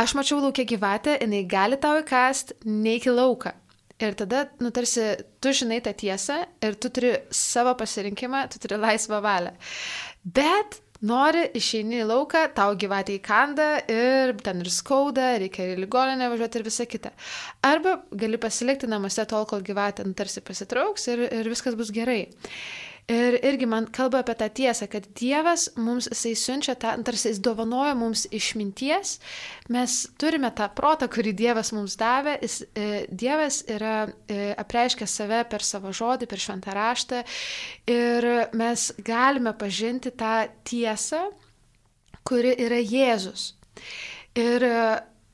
aš 0.00 0.14
mačiau 0.16 0.40
laukia 0.40 0.64
gyvatę, 0.68 1.18
jinai 1.20 1.42
gali 1.48 1.76
tau 1.80 2.00
įkast, 2.00 2.54
neik 2.64 3.08
į 3.10 3.18
lauką. 3.18 3.52
Ir 4.00 4.14
tada, 4.16 4.46
nu 4.64 4.70
tarsi, 4.72 5.02
tu 5.44 5.52
žinai 5.52 5.82
tą 5.84 5.92
tiesą 5.92 6.38
ir 6.64 6.78
tu 6.80 6.88
turi 6.88 7.18
savo 7.36 7.74
pasirinkimą, 7.76 8.46
tu 8.48 8.62
turi 8.62 8.80
laisvą 8.80 9.20
valią. 9.20 9.52
Bet 10.24 10.78
nori, 11.04 11.42
išeini 11.60 12.00
į 12.00 12.06
lauką, 12.08 12.46
tau 12.56 12.72
gyvatė 12.80 13.18
įkanda 13.18 13.66
ir 13.92 14.32
ten 14.40 14.64
ir 14.64 14.72
skauda, 14.72 15.34
reikia 15.42 15.68
ir 15.74 15.84
ligoninę 15.84 16.30
važiuoti 16.32 16.62
ir 16.62 16.68
visa 16.70 16.88
kita. 16.88 17.12
Arba 17.60 17.98
gali 18.08 18.40
pasilikti 18.40 18.88
namuose 18.88 19.28
tol, 19.28 19.44
kol 19.44 19.60
gyvatė 19.68 20.08
nu, 20.08 20.16
tarsi 20.16 20.40
pasitrauks 20.40 21.10
ir, 21.12 21.26
ir 21.28 21.52
viskas 21.52 21.76
bus 21.76 21.92
gerai. 21.92 22.22
Ir 23.10 23.34
irgi 23.42 23.66
man 23.66 23.88
kalba 23.90 24.20
apie 24.22 24.36
tą 24.38 24.46
tiesą, 24.54 24.86
kad 24.90 25.08
Dievas 25.18 25.66
mums, 25.80 26.06
jisai 26.12 26.36
siunčia 26.38 26.76
tą, 26.78 26.92
tarsi 27.06 27.32
jis 27.32 27.40
dovanoja 27.42 27.96
mums 27.98 28.22
išminties, 28.30 29.16
mes 29.74 29.96
turime 30.20 30.52
tą 30.54 30.68
protą, 30.78 31.08
kurį 31.10 31.32
Dievas 31.40 31.72
mums 31.74 31.98
davė, 31.98 32.36
jis, 32.44 32.60
e, 32.78 32.86
Dievas 33.10 33.64
yra 33.66 33.96
e, 34.06 34.52
apreiškęs 34.62 35.16
save 35.22 35.42
per 35.50 35.66
savo 35.66 35.90
žodį, 35.96 36.30
per 36.30 36.42
šventą 36.44 36.76
raštą. 36.78 37.24
Ir 37.90 38.28
mes 38.54 38.86
galime 39.02 39.56
pažinti 39.58 40.14
tą 40.14 40.46
tiesą, 40.62 41.26
kuri 42.22 42.54
yra 42.62 42.78
Jėzus. 42.78 43.56
Ir 44.38 44.62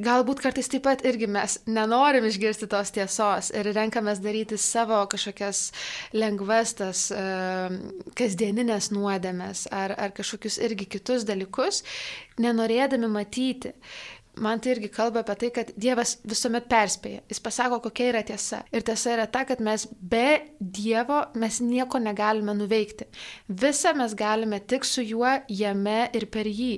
galbūt 0.02 0.42
kartais 0.44 0.68
taip 0.72 0.85
pat 0.85 1.04
irgi 1.09 1.28
mes 1.30 1.59
nenorim 1.66 2.26
išgirsti 2.28 2.68
tos 2.72 2.92
tiesos 2.94 3.52
ir 3.56 3.70
renkamės 3.76 4.20
daryti 4.24 4.59
savo 4.61 4.98
kažkokias 5.12 5.70
lengvas 6.16 6.74
tas 6.80 7.06
uh, 7.14 7.72
kasdieninės 8.18 8.90
nuodėmės 8.92 9.66
ar, 9.72 9.96
ar 9.96 10.12
kažkokius 10.16 10.61
irgi 10.66 10.88
kitus 10.96 11.24
dalykus, 11.28 11.82
nenorėdami 12.42 13.09
matyti. 13.11 13.72
Uh, 13.72 14.15
man 14.40 14.61
tai 14.61 14.75
irgi 14.75 14.90
kalba 14.92 15.22
apie 15.22 15.37
tai, 15.40 15.51
kad 15.55 15.70
Dievas 15.81 16.16
visuomet 16.29 16.66
perspėja. 16.70 17.22
Jis 17.31 17.40
pasako, 17.42 17.79
kokia 17.87 18.11
yra 18.11 18.22
tiesa. 18.27 18.62
Ir 18.75 18.85
tiesa 18.87 19.14
yra 19.14 19.27
ta, 19.33 19.44
kad 19.49 19.62
mes 19.64 19.87
be 19.87 20.53
Dievo 20.61 21.22
mes 21.40 21.61
nieko 21.64 22.01
negalime 22.03 22.55
nuveikti. 22.57 23.09
Visą 23.49 23.94
mes 23.96 24.14
galime 24.18 24.61
tik 24.61 24.85
su 24.85 25.05
juo, 25.07 25.31
jame 25.49 25.99
ir 26.16 26.29
per 26.33 26.49
jį. 26.51 26.72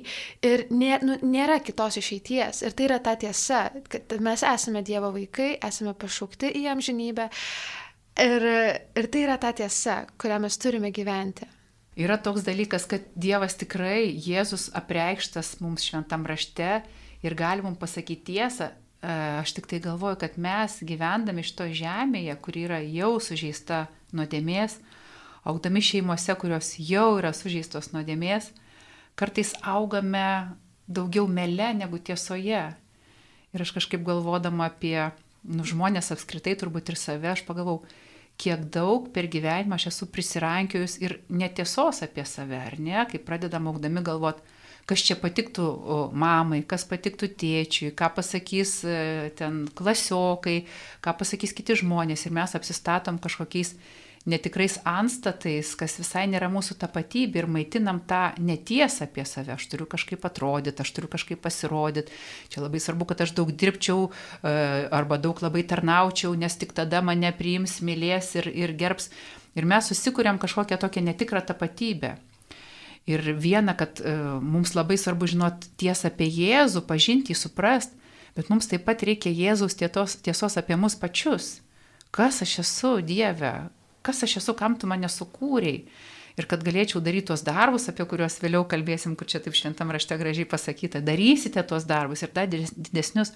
Ir 0.45 0.65
nė, 0.71 0.93
nu, 1.05 1.19
nėra 1.25 1.59
kitos 1.65 1.99
išeities. 1.99 2.63
Ir 2.63 2.75
tai 2.77 2.89
yra 2.89 2.99
ta 3.03 3.17
tiesa, 3.19 3.67
kad 3.91 4.17
mes 4.23 4.45
esame 4.47 4.83
Dievo 4.85 5.11
vaikai, 5.15 5.55
esame 5.67 5.95
pašaukti 5.99 6.53
į 6.61 6.65
amžinybę. 6.73 7.29
Ir, 8.19 8.49
ir 8.99 9.07
tai 9.11 9.23
yra 9.27 9.39
ta 9.39 9.53
tiesa, 9.55 10.01
kurią 10.19 10.41
mes 10.43 10.59
turime 10.59 10.91
gyventi. 10.95 11.47
Yra 11.99 12.15
toks 12.23 12.45
dalykas, 12.47 12.85
kad 12.87 13.03
Dievas 13.19 13.57
tikrai, 13.59 14.07
Jėzus 14.23 14.69
apreikštas 14.77 15.57
mums 15.59 15.83
šventam 15.83 16.23
rašte, 16.29 16.79
ir 17.25 17.35
gali 17.35 17.63
mums 17.65 17.79
pasakyti 17.79 18.33
tiesą, 18.33 18.69
e, 18.71 19.13
aš 19.41 19.53
tik 19.57 19.67
tai 19.71 19.81
galvoju, 19.83 20.19
kad 20.23 20.37
mes 20.37 20.79
gyvendami 20.85 21.43
iš 21.45 21.53
to 21.57 21.67
žemėje, 21.67 22.35
kur 22.43 22.57
yra 22.57 22.79
jau 22.83 23.17
sužeista 23.23 23.87
nuodėmės, 24.15 24.79
augdami 25.47 25.83
šeimose, 25.83 26.35
kurios 26.39 26.75
jau 26.79 27.17
yra 27.19 27.33
sužeistos 27.35 27.91
nuodėmės, 27.95 28.51
kartais 29.19 29.53
augame 29.61 30.55
daugiau 30.87 31.27
mele 31.27 31.73
negu 31.77 31.99
tiesoje. 31.99 32.61
Ir 33.49 33.63
aš 33.65 33.73
kažkaip 33.73 34.03
galvodama 34.05 34.69
apie 34.69 35.09
nu, 35.43 35.65
žmonės 35.65 36.11
apskritai, 36.13 36.55
turbūt 36.59 36.91
ir 36.91 36.99
save, 36.99 37.31
aš 37.31 37.43
pagalvojau, 37.47 37.83
kiek 38.39 38.61
daug 38.71 39.09
per 39.11 39.27
gyvenimą 39.27 39.75
aš 39.75 39.89
esu 39.91 40.07
prisirankiojus 40.13 40.95
ir 41.03 41.17
netiesos 41.27 42.03
apie 42.05 42.23
save, 42.27 42.55
ar 42.55 42.77
ne, 42.79 43.01
kai 43.09 43.19
pradedam 43.19 43.67
augdami 43.67 44.03
galvoti, 44.05 44.45
kas 44.89 45.03
čia 45.05 45.17
patiktų 45.19 45.65
mamai, 46.13 46.61
kas 46.67 46.85
patiktų 46.89 47.31
tėčiui, 47.39 47.93
ką 47.97 48.11
pasakys 48.17 48.75
e, 48.87 48.99
ten 49.39 49.65
klasiokai, 49.75 50.61
ką 51.03 51.15
pasakys 51.19 51.55
kiti 51.57 51.79
žmonės 51.83 52.25
ir 52.25 52.35
mes 52.35 52.55
apsistatom 52.57 53.19
kažkokiais 53.21 53.75
netikrais 54.29 54.77
anstatais, 54.83 55.71
kas 55.79 55.95
visai 55.99 56.25
nėra 56.29 56.49
mūsų 56.51 56.77
tapatybė 56.81 57.41
ir 57.41 57.47
maitinam 57.49 58.01
tą 58.07 58.33
netiesą 58.43 59.07
apie 59.07 59.25
save. 59.27 59.55
Aš 59.55 59.67
turiu 59.71 59.87
kažkaip 59.89 60.25
atrodyti, 60.27 60.83
aš 60.83 60.91
turiu 60.95 61.09
kažkaip 61.11 61.41
pasirodyti. 61.43 62.13
Čia 62.51 62.65
labai 62.65 62.81
svarbu, 62.83 63.09
kad 63.09 63.23
aš 63.25 63.33
daug 63.37 63.51
dirbčiau 63.51 64.09
e, 64.09 64.53
arba 64.95 65.19
daug 65.21 65.39
labai 65.43 65.63
tarnaučiau, 65.67 66.35
nes 66.35 66.57
tik 66.59 66.75
tada 66.77 67.01
mane 67.05 67.31
priims, 67.35 67.79
mylės 67.85 68.35
ir, 68.39 68.51
ir 68.51 68.75
gerbs. 68.79 69.09
Ir 69.57 69.65
mes 69.65 69.87
susikūrėm 69.89 70.37
kažkokią 70.41 70.77
tokią 70.81 71.05
netikrą 71.09 71.41
tapatybę. 71.45 72.17
Ir 73.09 73.23
viena, 73.41 73.73
kad 73.73 74.01
e, 74.03 74.13
mums 74.41 74.75
labai 74.77 74.99
svarbu 75.01 75.29
žinot 75.31 75.65
tiesą 75.81 76.11
apie 76.11 76.27
Jėzų, 76.29 76.83
pažinti, 76.85 77.33
suprast, 77.33 77.95
bet 78.37 78.51
mums 78.53 78.69
taip 78.69 78.85
pat 78.85 79.01
reikia 79.07 79.33
Jėzaus 79.33 79.77
tiesos, 79.79 80.19
tiesos 80.21 80.59
apie 80.61 80.77
mus 80.77 80.97
pačius. 80.99 81.57
Kas 82.13 82.43
aš 82.45 82.59
esu, 82.63 82.93
Dieve, 83.05 83.53
kas 84.05 84.21
aš 84.25 84.39
esu, 84.43 84.53
kam 84.57 84.77
tu 84.77 84.89
mane 84.89 85.09
sukūrėjai. 85.09 85.83
Ir 86.39 86.47
kad 86.47 86.61
galėčiau 86.63 87.01
daryti 87.03 87.27
tuos 87.31 87.41
darbus, 87.43 87.89
apie 87.91 88.05
kuriuos 88.07 88.37
vėliau 88.39 88.63
kalbėsim, 88.69 89.17
kur 89.19 89.27
čia 89.27 89.41
taip 89.43 89.57
šventam 89.57 89.89
rašte 89.91 90.15
gražiai 90.15 90.47
pasakyta, 90.47 91.01
darysite 91.03 91.63
tuos 91.67 91.83
darbus 91.89 92.23
ir 92.23 92.31
dar 92.35 92.47
didesnius. 92.47 93.33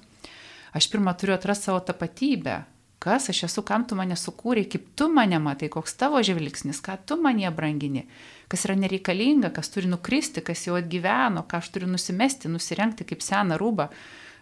Aš 0.73 0.87
pirmą 0.93 1.11
turiu 1.19 1.35
atrasti 1.35 1.67
savo 1.67 1.81
tapatybę, 1.83 2.61
kas 3.03 3.29
aš 3.29 3.43
esu, 3.49 3.61
kam 3.67 3.83
tu 3.83 3.97
mane 3.99 4.15
sukūrei, 4.15 4.63
kaip 4.71 4.85
tu 4.95 5.09
mane 5.11 5.35
matai, 5.43 5.67
koks 5.71 5.97
tavo 5.99 6.21
žvilgsnis, 6.23 6.79
ką 6.85 6.95
tu 7.09 7.17
mane 7.19 7.49
brangini, 7.51 8.05
kas 8.47 8.63
yra 8.63 8.77
nereikalinga, 8.79 9.51
kas 9.51 9.71
turi 9.73 9.89
nukristi, 9.91 10.43
kas 10.45 10.63
jau 10.69 10.77
atgyveno, 10.79 11.43
ką 11.43 11.59
aš 11.59 11.73
turiu 11.75 11.89
nusimesti, 11.91 12.51
nusirenkti 12.53 13.07
kaip 13.09 13.25
seną 13.25 13.59
rūbą, 13.59 13.89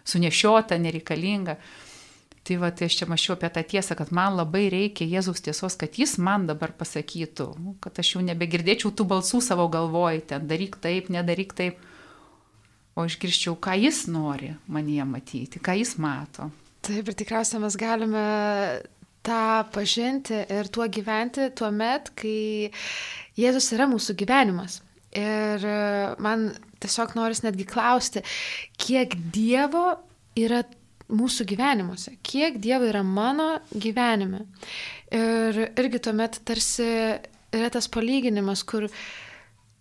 sunešiota, 0.06 0.78
nereikalinga. 0.78 1.58
Tai 2.42 2.56
va, 2.58 2.72
tai 2.74 2.88
aš 2.90 3.00
čia 3.00 3.06
mačiau 3.10 3.34
apie 3.36 3.50
tą 3.54 3.62
tiesą, 3.74 3.98
kad 3.98 4.14
man 4.14 4.38
labai 4.38 4.64
reikia 4.70 5.06
Jėzaus 5.10 5.42
tiesos, 5.42 5.76
kad 5.78 5.98
jis 5.98 6.16
man 6.18 6.46
dabar 6.46 6.74
pasakytų, 6.74 7.50
nu, 7.58 7.76
kad 7.82 7.98
aš 8.02 8.16
jau 8.16 8.24
nebegirdėčiau 8.26 8.90
tų 8.94 9.06
balsų 9.10 9.42
savo 9.46 9.68
galvoj, 9.70 10.24
ten 10.30 10.46
daryk 10.50 10.78
taip, 10.82 11.10
nedaryk 11.10 11.54
taip, 11.58 11.78
o 12.98 13.06
išgirščiau, 13.06 13.54
ką 13.62 13.78
jis 13.84 14.04
nori 14.10 14.56
manyje 14.66 15.06
matyti, 15.06 15.62
ką 15.62 15.78
jis 15.82 15.94
mato. 16.02 16.50
Taip, 16.82 17.06
ir 17.06 17.14
tikriausiai 17.14 17.62
mes 17.62 17.76
galime 17.78 18.22
tą 19.22 19.62
pažinti 19.70 20.40
ir 20.50 20.70
tuo 20.74 20.88
gyventi 20.90 21.50
tuo 21.54 21.70
met, 21.70 22.10
kai 22.18 22.72
Jėzus 23.38 23.70
yra 23.76 23.86
mūsų 23.90 24.16
gyvenimas. 24.18 24.80
Ir 25.14 25.62
man 26.24 26.48
tiesiog 26.82 27.14
noris 27.14 27.42
netgi 27.44 27.66
klausti, 27.68 28.22
kiek 28.80 29.14
Dievo 29.34 29.92
yra 30.40 30.62
mūsų 31.12 31.46
gyvenimuose, 31.52 32.16
kiek 32.24 32.56
Dievo 32.62 32.88
yra 32.88 33.04
mano 33.06 33.60
gyvenime. 33.70 34.46
Ir 35.12 35.66
irgi 35.68 36.00
tuomet 36.02 36.40
tarsi 36.48 36.88
yra 37.52 37.70
tas 37.70 37.88
palyginimas, 37.92 38.64
kur 38.64 38.88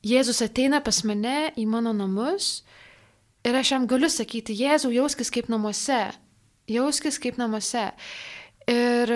Jėzus 0.06 0.42
ateina 0.44 0.82
pas 0.84 1.02
mane 1.08 1.52
į 1.58 1.66
mano 1.70 1.94
namus 1.96 2.60
ir 3.48 3.58
aš 3.58 3.74
jam 3.74 3.88
galiu 3.90 4.10
sakyti, 4.10 4.56
Jėzau, 4.58 4.92
jauskis 4.94 5.32
kaip 5.34 5.50
namuose, 5.50 6.04
jauskis 6.72 7.20
kaip 7.22 7.40
namuose. 7.42 7.90
Ir, 8.72 9.12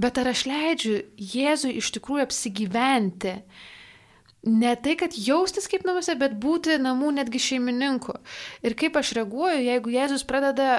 bet 0.00 0.18
ar 0.18 0.30
aš 0.30 0.46
leidžiu 0.48 0.94
Jėzui 1.20 1.76
iš 1.78 1.90
tikrųjų 1.96 2.24
apsigyventi? 2.24 3.34
Ne 4.48 4.72
tai, 4.80 4.94
kad 4.96 5.12
jaustis 5.20 5.68
kaip 5.68 5.84
namuose, 5.84 6.14
bet 6.16 6.38
būti 6.40 6.78
namų 6.80 7.12
netgi 7.18 7.42
šeimininku. 7.50 8.14
Ir 8.64 8.76
kaip 8.80 8.96
aš 8.96 9.12
reaguoju, 9.18 9.60
jeigu 9.66 9.92
Jėzus 9.92 10.24
pradeda 10.24 10.70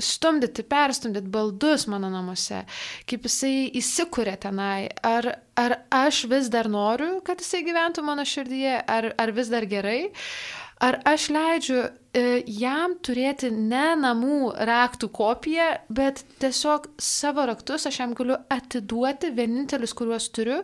stumdyti, 0.00 0.64
perstumdyti 0.68 1.28
baldus 1.32 1.86
mano 1.90 2.10
namuose, 2.12 2.64
kaip 3.08 3.26
jisai 3.28 3.70
įsikūrė 3.80 4.36
tenai, 4.40 4.88
ar, 5.04 5.28
ar 5.60 5.76
aš 5.92 6.24
vis 6.30 6.48
dar 6.52 6.68
noriu, 6.72 7.18
kad 7.24 7.40
jisai 7.40 7.62
gyventų 7.66 8.04
mano 8.06 8.24
širdyje, 8.28 8.78
ar, 8.84 9.10
ar 9.20 9.32
vis 9.36 9.52
dar 9.52 9.68
gerai, 9.68 10.10
Ar 10.80 10.96
aš 11.04 11.26
leidžiu 11.28 11.80
e, 12.16 12.22
jam 12.48 12.94
turėti 13.04 13.50
ne 13.52 13.92
namų 14.00 14.54
raktų 14.64 15.10
kopiją, 15.12 15.66
bet 15.92 16.22
tiesiog 16.40 16.86
savo 16.96 17.44
raktus 17.50 17.84
aš 17.90 17.98
jam 18.00 18.14
galiu 18.16 18.38
atiduoti, 18.48 19.28
vienintelius, 19.36 19.92
kuriuos 19.98 20.30
turiu, 20.32 20.62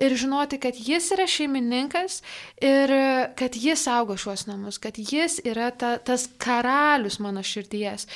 ir 0.00 0.16
žinoti, 0.16 0.56
kad 0.62 0.80
jis 0.80 1.10
yra 1.16 1.28
šeimininkas 1.28 2.22
ir 2.64 2.94
kad 3.36 3.60
jis 3.60 3.84
saugo 3.84 4.16
šiuos 4.16 4.46
namus, 4.48 4.80
kad 4.80 4.96
jis 4.96 5.36
yra 5.44 5.68
ta, 5.76 5.98
tas 6.00 6.24
karalius 6.40 7.20
mano 7.20 7.44
širdies. 7.44 8.08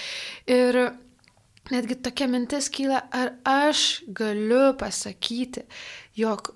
Ir 0.48 0.80
netgi 1.70 2.00
tokia 2.00 2.32
mintis 2.32 2.72
kyla, 2.72 3.04
ar 3.12 3.36
aš 3.44 4.02
galiu 4.08 4.72
pasakyti, 4.80 5.68
jog 6.16 6.54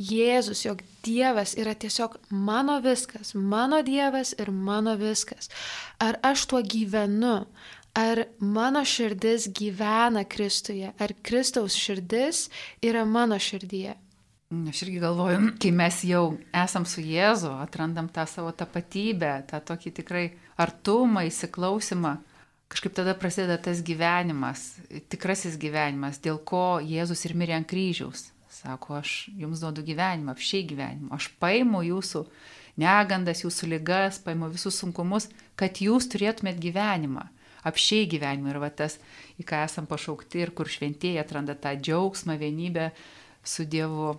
Jėzus, 0.00 0.64
jog 0.64 0.80
Dievas 1.04 1.52
yra 1.60 1.74
tiesiog 1.76 2.16
mano 2.32 2.78
viskas, 2.80 3.34
mano 3.34 3.82
Dievas 3.84 4.32
ir 4.40 4.48
mano 4.50 4.96
viskas. 4.96 5.50
Ar 6.00 6.16
aš 6.24 6.46
tuo 6.48 6.62
gyvenu, 6.64 7.44
ar 7.96 8.24
mano 8.40 8.84
širdis 8.84 9.50
gyvena 9.52 10.24
Kristuje, 10.24 10.92
ar 10.98 11.12
Kristaus 11.22 11.76
širdis 11.76 12.48
yra 12.82 13.04
mano 13.04 13.38
širdyje. 13.38 13.96
Aš 14.50 14.82
irgi 14.82 14.98
galvoju, 14.98 15.52
kai 15.62 15.70
mes 15.70 16.00
jau 16.08 16.24
esam 16.64 16.82
su 16.88 17.04
Jėzu, 17.04 17.52
atrandam 17.62 18.08
tą 18.10 18.24
savo 18.26 18.50
tapatybę, 18.50 19.44
tą 19.46 19.60
tokį 19.62 19.92
tikrai 20.00 20.24
artumą, 20.58 21.22
įsiklausimą, 21.28 22.16
kažkaip 22.72 22.96
tada 22.96 23.14
prasideda 23.14 23.60
tas 23.62 23.84
gyvenimas, 23.86 24.64
tikrasis 25.12 25.54
gyvenimas, 25.60 26.18
dėl 26.24 26.40
ko 26.42 26.80
Jėzus 26.82 27.22
ir 27.28 27.36
mirė 27.38 27.60
ant 27.60 27.70
kryžiaus. 27.70 28.30
Sako, 28.60 28.98
aš 29.00 29.30
jums 29.40 29.62
duodu 29.62 29.80
gyvenimą, 29.86 30.34
apšiai 30.34 30.66
gyvenimą. 30.68 31.14
Aš 31.16 31.30
paimu 31.40 31.80
jūsų 31.86 32.26
negandas, 32.80 33.40
jūsų 33.40 33.70
ligas, 33.72 34.18
paimu 34.20 34.50
visus 34.52 34.76
sunkumus, 34.82 35.30
kad 35.56 35.80
jūs 35.80 36.10
turėtumėt 36.12 36.60
gyvenimą. 36.60 37.24
Apšiai 37.64 38.08
gyvenimą 38.08 38.52
ir 38.52 38.58
va 38.60 38.68
tas, 38.72 38.98
į 39.40 39.46
ką 39.48 39.62
esam 39.64 39.88
pašaukti 39.88 40.42
ir 40.44 40.52
kur 40.56 40.68
šventieji 40.68 41.20
atranda 41.22 41.56
tą 41.56 41.72
džiaugsmą, 41.76 42.36
vienybę 42.40 42.90
su 43.44 43.64
Dievu. 43.64 44.18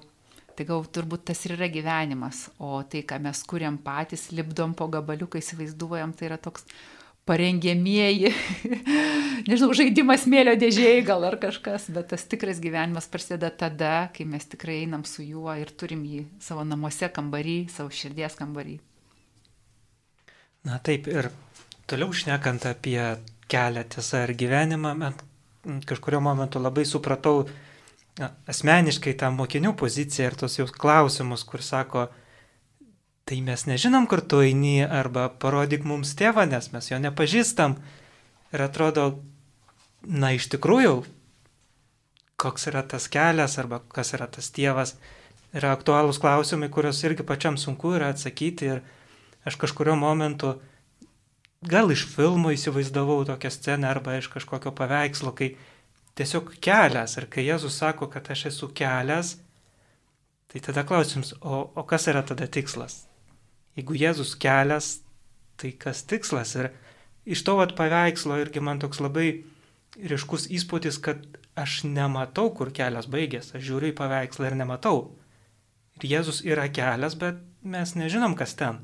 Tai 0.58 0.68
gal 0.68 0.90
turbūt 0.90 1.28
tas 1.30 1.46
ir 1.46 1.56
yra 1.56 1.70
gyvenimas, 1.72 2.48
o 2.58 2.82
tai, 2.82 3.06
ką 3.06 3.22
mes 3.22 3.44
kuriam 3.50 3.78
patys, 3.82 4.28
lipdom 4.34 4.74
po 4.78 4.90
gabaliuką, 4.92 5.38
įsivaizduojam, 5.42 6.18
tai 6.18 6.32
yra 6.32 6.42
toks 6.42 6.66
parengėmieji, 7.32 8.34
nežinau, 9.50 9.72
žaidimas 9.78 10.28
mėlio 10.30 10.58
dėžėjai 10.60 11.02
gal 11.08 11.24
ar 11.30 11.40
kažkas, 11.42 11.88
bet 11.96 12.12
tas 12.12 12.28
tikras 12.28 12.60
gyvenimas 12.64 13.08
prasideda 13.12 13.50
tada, 13.64 13.96
kai 14.16 14.28
mes 14.28 14.48
tikrai 14.52 14.82
einam 14.84 15.08
su 15.08 15.24
juo 15.24 15.56
ir 15.56 15.72
turim 15.72 16.04
jį 16.04 16.26
savo 16.44 16.68
namuose 16.68 17.08
kambarį, 17.16 17.58
savo 17.72 17.94
širdies 17.96 18.36
kambarį. 18.40 18.78
Na 20.68 20.78
taip, 20.84 21.08
ir 21.10 21.32
toliau 21.90 22.14
šnekant 22.14 22.68
apie 22.70 23.00
kelią, 23.52 23.88
tiesą 23.96 24.26
ir 24.28 24.36
gyvenimą, 24.38 24.94
bet 25.02 25.24
kažkurio 25.90 26.22
momentu 26.22 26.62
labai 26.62 26.86
supratau 26.86 27.46
na, 28.20 28.32
asmeniškai 28.52 29.16
tą 29.18 29.32
mokinių 29.34 29.74
poziciją 29.80 30.30
ir 30.30 30.38
tos 30.38 30.60
jau 30.60 30.68
klausimus, 30.70 31.46
kur 31.48 31.64
sako, 31.66 32.08
tai 33.26 33.42
mes 33.46 33.66
nežinom, 33.70 34.08
kur 34.10 34.22
tu 34.22 34.42
eini, 34.44 34.82
arba 34.84 35.30
parodyk 35.30 35.86
mums 35.88 36.16
tėvą, 36.20 36.48
nes 36.50 36.72
mes 36.74 36.92
jo 36.92 37.00
nepažįstam. 37.02 37.78
Ir 38.52 38.64
atrodo, 38.66 39.06
na 40.04 40.34
iš 40.36 40.50
tikrųjų, 40.52 40.96
koks 42.42 42.68
yra 42.72 42.82
tas 42.84 43.08
kelias, 43.12 43.58
arba 43.62 43.82
kas 43.94 44.16
yra 44.18 44.28
tas 44.28 44.50
tėvas, 44.54 44.96
yra 45.56 45.76
aktualūs 45.76 46.20
klausimai, 46.22 46.72
kuriuos 46.74 47.04
irgi 47.06 47.26
pačiam 47.28 47.60
sunku 47.62 47.94
yra 47.98 48.10
atsakyti. 48.16 48.74
Ir 48.74 48.82
aš 49.48 49.58
kažkurio 49.62 49.96
momentu 50.00 50.56
gal 51.62 51.94
iš 51.94 52.08
filmų 52.16 52.56
įsivaizdavau 52.58 53.22
tokią 53.30 53.54
sceną 53.54 53.92
arba 53.92 54.18
iš 54.18 54.32
kažkokio 54.34 54.74
paveikslo, 54.76 55.36
kai 55.38 55.54
tiesiog 56.18 56.56
kelias 56.64 57.16
ir 57.22 57.30
kai 57.32 57.46
Jėzus 57.46 57.78
sako, 57.78 58.10
kad 58.12 58.28
aš 58.34 58.48
esu 58.52 58.72
kelias, 58.76 59.38
tai 60.52 60.64
tada 60.66 60.84
klausims, 60.88 61.36
o, 61.40 61.64
o 61.76 61.86
kas 61.88 62.10
yra 62.12 62.26
tada 62.28 62.50
tikslas? 62.50 63.06
Jeigu 63.80 63.96
Jėzus 63.96 64.36
kelias, 64.40 65.00
tai 65.60 65.72
kas 65.80 66.04
tikslas? 66.10 66.56
Ir 66.60 66.72
iš 67.26 67.44
to 67.48 67.56
vat 67.60 67.76
paveikslo 67.78 68.40
irgi 68.42 68.64
man 68.64 68.82
toks 68.84 69.00
labai 69.04 69.44
ryškus 69.96 70.50
įspūdis, 70.52 71.00
kad 71.04 71.24
aš 71.60 71.82
nematau, 71.88 72.50
kur 72.56 72.72
kelias 72.76 73.10
baigės, 73.12 73.52
aš 73.56 73.64
žiūriu 73.68 73.92
į 73.92 73.98
paveikslą 73.98 74.52
ir 74.52 74.58
nematau. 74.60 75.12
Ir 76.00 76.08
Jėzus 76.16 76.42
yra 76.48 76.68
kelias, 76.74 77.16
bet 77.20 77.40
mes 77.62 77.96
nežinom, 77.96 78.36
kas 78.40 78.56
ten. 78.60 78.82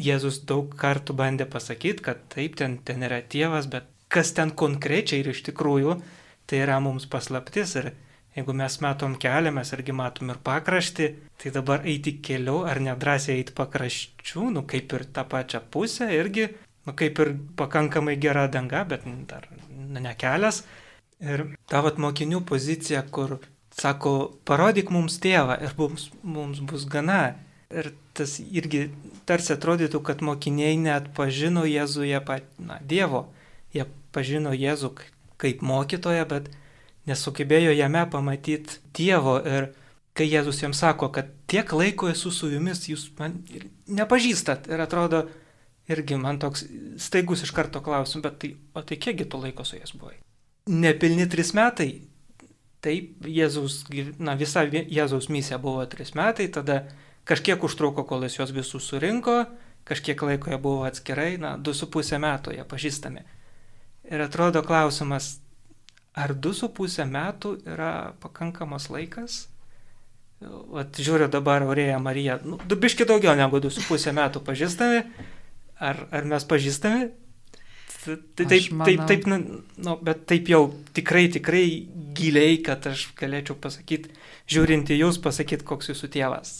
Jėzus 0.00 0.40
daug 0.46 0.70
kartų 0.78 1.16
bandė 1.18 1.46
pasakyti, 1.50 2.04
kad 2.06 2.22
taip, 2.32 2.56
ten, 2.60 2.78
ten 2.86 3.02
yra 3.04 3.20
tėvas, 3.26 3.66
bet 3.70 3.88
kas 4.10 4.32
ten 4.36 4.52
konkrečiai 4.54 5.22
ir 5.22 5.32
iš 5.32 5.42
tikrųjų, 5.48 5.96
tai 6.46 6.62
yra 6.64 6.78
mums 6.82 7.06
paslaptis. 7.10 7.74
Ir 7.80 7.92
jeigu 8.36 8.54
mes 8.56 8.76
matom 8.84 9.16
kelią, 9.20 9.52
mes 9.54 9.72
irgi 9.74 9.94
matom 9.96 10.32
ir 10.32 10.40
pakraštį, 10.46 11.08
tai 11.40 11.52
dabar 11.54 11.86
eiti 11.88 12.16
keliu 12.24 12.62
ar 12.68 12.80
nedrasiai 12.82 13.40
eiti 13.40 13.54
pakraščių, 13.56 14.50
nu 14.56 14.64
kaip 14.70 14.92
ir 14.96 15.06
tą 15.14 15.24
pačią 15.28 15.62
pusę, 15.72 16.10
irgi, 16.14 16.48
nu 16.86 16.94
kaip 16.96 17.18
ir 17.24 17.34
pakankamai 17.58 18.16
gera 18.20 18.46
danga, 18.48 18.84
bet 18.84 19.06
dar 19.30 19.48
nu, 19.70 20.00
ne 20.00 20.14
kelias. 20.18 20.64
Ir 21.20 21.50
tavat 21.68 21.98
mokinių 22.00 22.40
pozicija, 22.48 23.02
kur 23.12 23.38
sako, 23.76 24.32
parodyk 24.48 24.90
mums 24.94 25.18
tėvą 25.20 25.58
ir 25.64 25.74
mums, 25.78 26.08
mums 26.22 26.62
bus 26.64 26.86
gana. 26.88 27.36
Ir 27.70 27.92
tas 28.18 28.40
irgi 28.40 28.88
tarsi 29.28 29.52
atrodytų, 29.54 30.00
kad 30.02 30.24
mokiniai 30.26 30.78
net 30.80 31.12
pažino 31.14 31.62
Jėzuje 31.68 32.18
pat, 32.26 32.48
na, 32.58 32.80
Dievo. 32.82 33.28
Jie 33.70 33.84
pažino 34.10 34.50
Jėzų 34.56 34.90
kaip 35.40 35.62
mokytoją, 35.62 36.24
bet 36.32 36.48
nesugebėjo 37.08 37.72
jame 37.76 38.04
pamatyti 38.10 38.80
Dievo. 38.96 39.38
Ir 39.40 39.70
kai 40.16 40.26
Jėzus 40.28 40.60
jiems 40.62 40.80
sako, 40.82 41.08
kad 41.14 41.30
tiek 41.50 41.72
laiko 41.72 42.10
esu 42.10 42.32
su 42.34 42.50
jumis, 42.50 42.82
jūs 42.90 43.08
man 43.18 43.38
nepažįstat. 43.88 44.68
Ir 44.72 44.82
atrodo, 44.84 45.24
irgi 45.90 46.18
man 46.20 46.40
toks 46.42 46.66
staigus 47.00 47.44
iš 47.46 47.54
karto 47.56 47.82
klausim, 47.84 48.24
bet 48.24 48.40
tai, 48.42 48.54
o 48.74 48.82
tai 48.82 48.98
kiekgi 49.00 49.28
tu 49.30 49.40
laiko 49.40 49.64
su 49.64 49.78
jais 49.78 49.94
buvai? 49.96 50.18
Nepilni 50.70 51.28
tris 51.30 51.54
metai. 51.56 51.92
Taip, 52.80 53.26
Jėzaus, 53.28 53.82
na, 54.18 54.34
visa 54.40 54.64
Jėzaus 54.64 55.28
misija 55.32 55.58
buvo 55.60 55.84
tris 55.88 56.14
metai, 56.16 56.48
tada 56.52 56.84
Kažkiek 57.30 57.62
užtruko, 57.62 58.04
kol 58.08 58.24
jis 58.26 58.38
juos 58.38 58.52
visus 58.54 58.86
surinko, 58.90 59.44
kažkiek 59.86 60.22
laiko 60.24 60.50
jie 60.50 60.58
buvo 60.58 60.86
atskirai, 60.88 61.36
na, 61.38 61.56
du 61.56 61.74
su 61.76 61.86
pusę 61.92 62.18
metų 62.18 62.56
jie 62.56 62.64
pažįstami. 62.66 63.22
Ir 64.10 64.24
atrodo 64.24 64.64
klausimas, 64.66 65.36
ar 66.20 66.34
du 66.34 66.52
su 66.56 66.68
pusę 66.76 67.06
metų 67.08 67.54
yra 67.68 67.92
pakankamas 68.22 68.90
laikas? 68.92 69.40
Vat 70.40 70.96
žiūriu 70.96 71.28
dabar 71.32 71.66
Aurėja 71.66 71.98
Marija, 72.00 72.38
nu, 72.44 72.56
du 72.64 72.78
biški 72.80 73.04
daugiau 73.08 73.34
negu 73.36 73.60
du 73.60 73.72
su 73.72 73.82
pusę 73.84 74.14
metų 74.16 74.40
pažįstami. 74.46 75.02
Ar, 75.80 76.04
ar 76.12 76.28
mes 76.28 76.46
pažįstami? 76.48 77.10
Tai 78.00 78.46
taip, 78.48 78.70
taip, 78.86 79.02
taip, 79.08 79.26
nu, 79.28 79.36
nu, 79.60 79.96
bet 80.04 80.24
taip 80.28 80.48
jau 80.48 80.62
tikrai, 80.96 81.26
tikrai 81.32 81.64
giliai, 82.16 82.56
kad 82.64 82.88
aš 82.88 83.10
galėčiau 83.18 83.58
pasakyti, 83.60 84.14
žiūrint 84.48 84.88
į 84.88 85.02
jūs, 85.02 85.20
pasakyti, 85.20 85.66
koks 85.68 85.92
jūsų 85.92 86.08
tėvas 86.14 86.54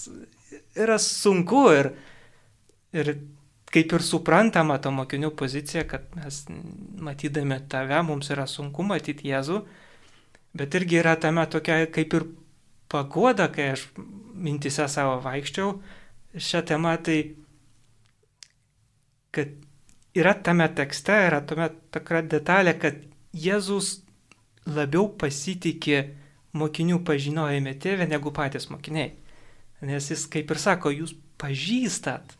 yra 0.74 0.98
sunku 0.98 1.64
ir, 1.74 1.90
ir 2.92 3.14
kaip 3.70 3.92
ir 3.94 4.02
suprantama 4.02 4.78
ta 4.82 4.90
mokinių 4.94 5.30
pozicija, 5.38 5.84
kad 5.88 6.08
mes 6.18 6.42
matydami 7.00 7.60
tave, 7.70 8.00
mums 8.06 8.30
yra 8.34 8.46
sunku 8.50 8.82
matyti 8.86 9.30
Jėzų, 9.30 9.60
bet 10.58 10.74
irgi 10.74 10.98
yra 11.02 11.14
tame 11.20 11.46
tokia 11.50 11.84
kaip 11.94 12.16
ir 12.18 12.26
pagoda, 12.90 13.46
kai 13.54 13.70
aš 13.76 13.86
mintise 14.34 14.88
savo 14.90 15.20
vaikščiau 15.22 15.76
šią 16.34 16.64
temą, 16.66 16.96
tai 17.06 17.20
kad 19.30 19.54
yra 20.18 20.34
tame 20.34 20.66
tekste, 20.74 21.14
yra 21.28 21.40
tame 21.46 21.70
tokia 21.94 22.24
detalė, 22.26 22.74
kad 22.82 22.98
Jėzus 23.30 24.00
labiau 24.66 25.06
pasitikė 25.14 26.00
mokinių 26.58 26.98
pažinojime 27.06 27.76
tėvę 27.78 28.08
negu 28.10 28.32
patys 28.34 28.66
mokiniai. 28.72 29.12
Nes 29.86 30.10
jis 30.10 30.26
kaip 30.28 30.50
ir 30.50 30.58
sako, 30.60 30.90
jūs 30.90 31.14
pažįstat. 31.40 32.34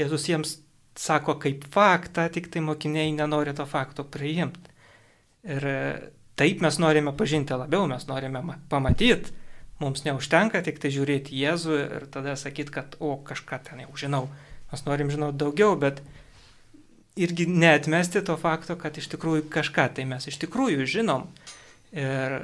Jėzus 0.00 0.24
jiems 0.30 0.56
sako 1.00 1.38
kaip 1.40 1.64
faktą, 1.72 2.26
tik 2.32 2.50
tai 2.52 2.60
mokiniai 2.64 3.12
nenori 3.16 3.54
to 3.56 3.64
fakto 3.68 4.04
priimti. 4.04 4.72
Ir 5.48 5.64
e, 5.64 5.82
taip 6.36 6.60
mes 6.60 6.76
norime 6.82 7.14
pažinti 7.16 7.56
labiau, 7.56 7.86
mes 7.88 8.04
norime 8.08 8.42
pamatyti. 8.68 9.36
Mums 9.80 10.04
neužtenka 10.04 10.60
tik 10.60 10.76
tai 10.82 10.90
žiūrėti 10.92 11.38
Jėzų 11.40 11.76
ir 11.80 12.02
tada 12.12 12.34
sakyti, 12.36 12.74
kad, 12.74 12.98
o, 13.00 13.14
kažką 13.24 13.62
ten 13.64 13.80
jau 13.86 13.94
žinau. 13.96 14.26
Mes 14.70 14.84
norim 14.84 15.08
žinoti 15.08 15.40
daugiau, 15.40 15.72
bet 15.80 16.02
irgi 17.16 17.46
neatmesti 17.48 18.20
to 18.26 18.36
fakto, 18.40 18.76
kad 18.76 18.98
iš 19.00 19.08
tikrųjų 19.14 19.46
kažką 19.52 19.88
tai 19.96 20.04
mes 20.08 20.28
iš 20.28 20.36
tikrųjų 20.44 20.84
žinom. 20.84 21.24
Ir, 21.96 22.42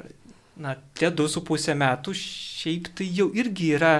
na, 0.57 0.73
tie 0.97 1.11
du 1.13 1.29
su 1.29 1.45
pusė 1.45 1.77
metų 1.77 2.17
šiaip 2.17 2.89
tai 2.97 3.05
jau 3.13 3.29
irgi 3.37 3.69
yra 3.77 3.93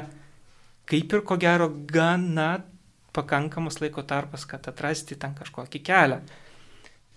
kaip 0.89 1.13
ir 1.13 1.23
ko 1.27 1.37
gero 1.37 1.69
gana 1.69 2.57
pakankamas 3.17 3.82
laiko 3.82 4.06
tarpas, 4.08 4.45
kad 4.49 4.69
atrasti 4.69 5.17
ten 5.19 5.34
kažkokį 5.38 5.82
kelią. 5.89 6.21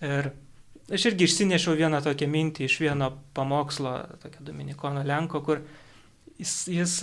Ir 0.01 0.31
aš 0.91 1.07
irgi 1.11 1.27
išsinešiau 1.29 1.77
vieną 1.79 2.01
tokią 2.03 2.27
mintį 2.31 2.67
iš 2.67 2.79
vieno 2.83 3.11
pamokslo, 3.37 3.93
tokio 4.23 4.45
Dominikono 4.47 5.05
Lenko, 5.07 5.43
kur 5.45 5.61
jis, 6.41 6.55
jis 6.71 6.95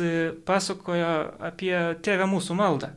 pasakojo 0.49 1.13
apie 1.51 1.75
tėvę 2.05 2.27
mūsų 2.31 2.59
maldą. 2.59 2.93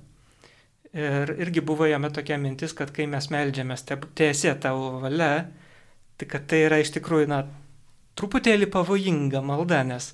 Ir 0.91 1.31
irgi 1.39 1.63
buvo 1.63 1.87
jame 1.87 2.09
tokia 2.11 2.35
mintis, 2.41 2.73
kad 2.75 2.89
kai 2.91 3.05
mes 3.07 3.29
melžiamės, 3.31 3.85
tiesė 3.87 4.57
tavo 4.59 4.97
valia, 4.99 5.45
tai 6.19 6.27
kad 6.27 6.49
tai 6.51 6.65
yra 6.65 6.81
iš 6.83 6.91
tikrųjų, 6.97 7.29
na, 7.31 7.45
truputėlį 8.19 8.67
pavojinga 8.73 9.39
malda, 9.45 9.85
nes 9.87 10.11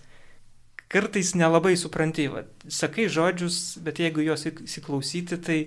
kartais 0.91 1.33
nelabai 1.35 1.75
supranti, 1.79 2.27
va, 2.31 2.45
sakai 2.67 3.07
žodžius, 3.11 3.77
bet 3.83 3.99
jeigu 3.99 4.23
juos 4.25 4.45
įsiklausyti, 4.49 5.39
tai 5.43 5.59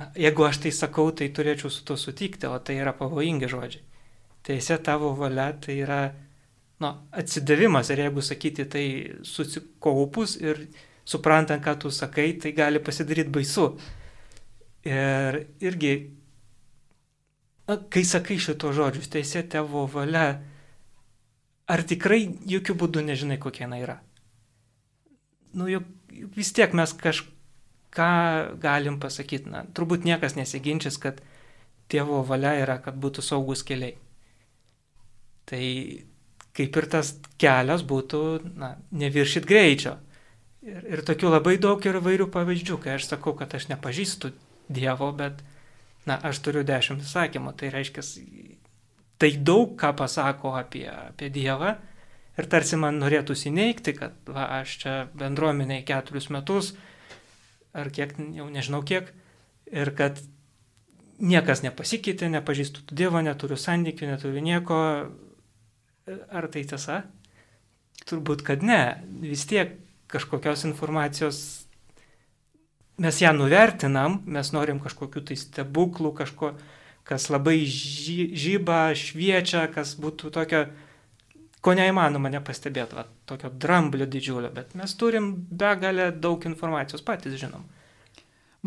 na, 0.00 0.10
jeigu 0.18 0.46
aš 0.46 0.62
tai 0.64 0.72
sakau, 0.74 1.10
tai 1.14 1.30
turėčiau 1.34 1.70
su 1.70 1.84
to 1.86 1.96
sutikti, 2.00 2.48
o 2.50 2.58
tai 2.58 2.80
yra 2.80 2.94
pavojingi 2.96 3.50
žodžiai. 3.50 3.86
Teisė 4.46 4.80
tavo 4.82 5.12
valia 5.18 5.50
tai 5.60 5.76
yra 5.84 6.00
nu, 6.80 6.94
atsidavimas 7.12 7.90
ir 7.92 8.06
jeigu 8.06 8.22
sakyti 8.24 8.64
tai 8.72 8.86
susikaupus 9.26 10.38
ir 10.40 10.64
suprantant, 11.04 11.62
ką 11.62 11.76
tu 11.82 11.90
sakai, 11.92 12.32
tai 12.40 12.54
gali 12.56 12.80
pasidaryti 12.80 13.32
baisu. 13.34 13.66
Ir 14.88 15.42
irgi, 15.60 15.92
na, 17.68 17.76
kai 17.92 18.04
sakai 18.08 18.38
šito 18.40 18.72
žodžius, 18.72 19.10
teisė 19.12 19.44
tavo 19.52 19.84
valia, 19.92 20.40
ar 21.70 21.82
tikrai 21.86 22.22
jokių 22.50 22.76
būdų 22.82 23.04
nežinai, 23.06 23.38
kokia 23.42 23.66
jinai 23.66 23.80
yra? 23.84 23.96
Nu, 25.56 25.66
juk, 25.70 25.86
vis 26.36 26.52
tiek 26.54 26.74
mes 26.76 26.92
kažką 26.94 28.10
galim 28.62 29.00
pasakyti. 29.02 29.50
Na, 29.50 29.64
turbūt 29.74 30.06
niekas 30.06 30.36
nesiginčys, 30.38 30.98
kad 31.02 31.22
tėvo 31.90 32.22
valia 32.26 32.54
yra, 32.62 32.78
kad 32.82 32.98
būtų 33.00 33.24
saugus 33.26 33.64
keliai. 33.66 33.96
Tai 35.50 35.64
kaip 36.56 36.76
ir 36.76 36.86
tas 36.90 37.14
kelias 37.40 37.82
būtų, 37.86 38.22
na, 38.58 38.74
neviršit 38.94 39.46
greičio. 39.48 39.96
Ir, 40.66 40.82
ir 40.96 41.02
tokių 41.06 41.32
labai 41.32 41.56
daug 41.62 41.82
yra 41.88 42.02
vairių 42.04 42.28
pavyzdžių, 42.34 42.78
kai 42.82 42.98
aš 42.98 43.08
sakau, 43.14 43.34
kad 43.38 43.54
aš 43.56 43.70
nepažįstu 43.72 44.34
Dievo, 44.70 45.08
bet, 45.16 45.40
na, 46.06 46.20
aš 46.28 46.38
turiu 46.44 46.62
dešimt 46.66 47.02
įsakymų. 47.02 47.56
Tai 47.58 47.72
reiškia, 47.74 48.04
tai 49.20 49.34
daug 49.36 49.76
ką 49.78 49.92
pasako 49.98 50.54
apie, 50.58 50.86
apie 50.88 51.30
Dievą. 51.32 51.76
Ir 52.40 52.46
tarsi 52.48 52.78
man 52.80 52.96
norėtųsi 53.02 53.52
neikti, 53.52 53.92
kad 53.98 54.14
va, 54.30 54.46
aš 54.62 54.76
čia 54.80 54.94
bendruomeniai 55.18 55.84
keturius 55.84 56.30
metus, 56.32 56.72
ar 57.76 57.90
kiek, 57.92 58.14
jau 58.36 58.46
nežinau 58.48 58.80
kiek, 58.86 59.10
ir 59.68 59.92
kad 59.98 60.22
niekas 61.20 61.60
nepasikeitė, 61.66 62.30
nepažįstu 62.32 62.86
Dievo, 62.96 63.20
neturiu 63.24 63.58
santykių, 63.60 64.08
neturiu 64.14 64.44
nieko. 64.44 64.78
Ar 66.08 66.48
tai 66.50 66.64
tiesa? 66.66 67.02
Turbūt, 68.08 68.42
kad 68.46 68.64
ne. 68.64 68.80
Vis 69.20 69.44
tiek 69.46 69.76
kažkokios 70.10 70.64
informacijos 70.66 71.42
mes 73.00 73.20
ją 73.20 73.32
nuvertinam, 73.36 74.20
mes 74.28 74.50
norim 74.52 74.80
kažkokių 74.82 75.22
tai 75.28 75.36
stebuklų, 75.38 76.12
kažko, 76.16 76.54
kas 77.10 77.26
labai 77.32 77.64
ži, 77.66 78.30
žyba, 78.38 78.92
šviečia, 78.94 79.64
kas 79.74 79.96
būtų 79.98 80.30
tokio, 80.34 80.62
ko 81.60 81.74
neįmanoma 81.74 82.30
nepastebėti, 82.30 82.94
va, 82.94 83.04
tokio 83.26 83.50
dramblio 83.50 84.06
didžiulio, 84.06 84.52
bet 84.54 84.76
mes 84.78 84.94
turim 84.98 85.32
begalę 85.34 86.12
daug 86.14 86.46
informacijos, 86.46 87.02
patys 87.02 87.34
žinom. 87.40 87.66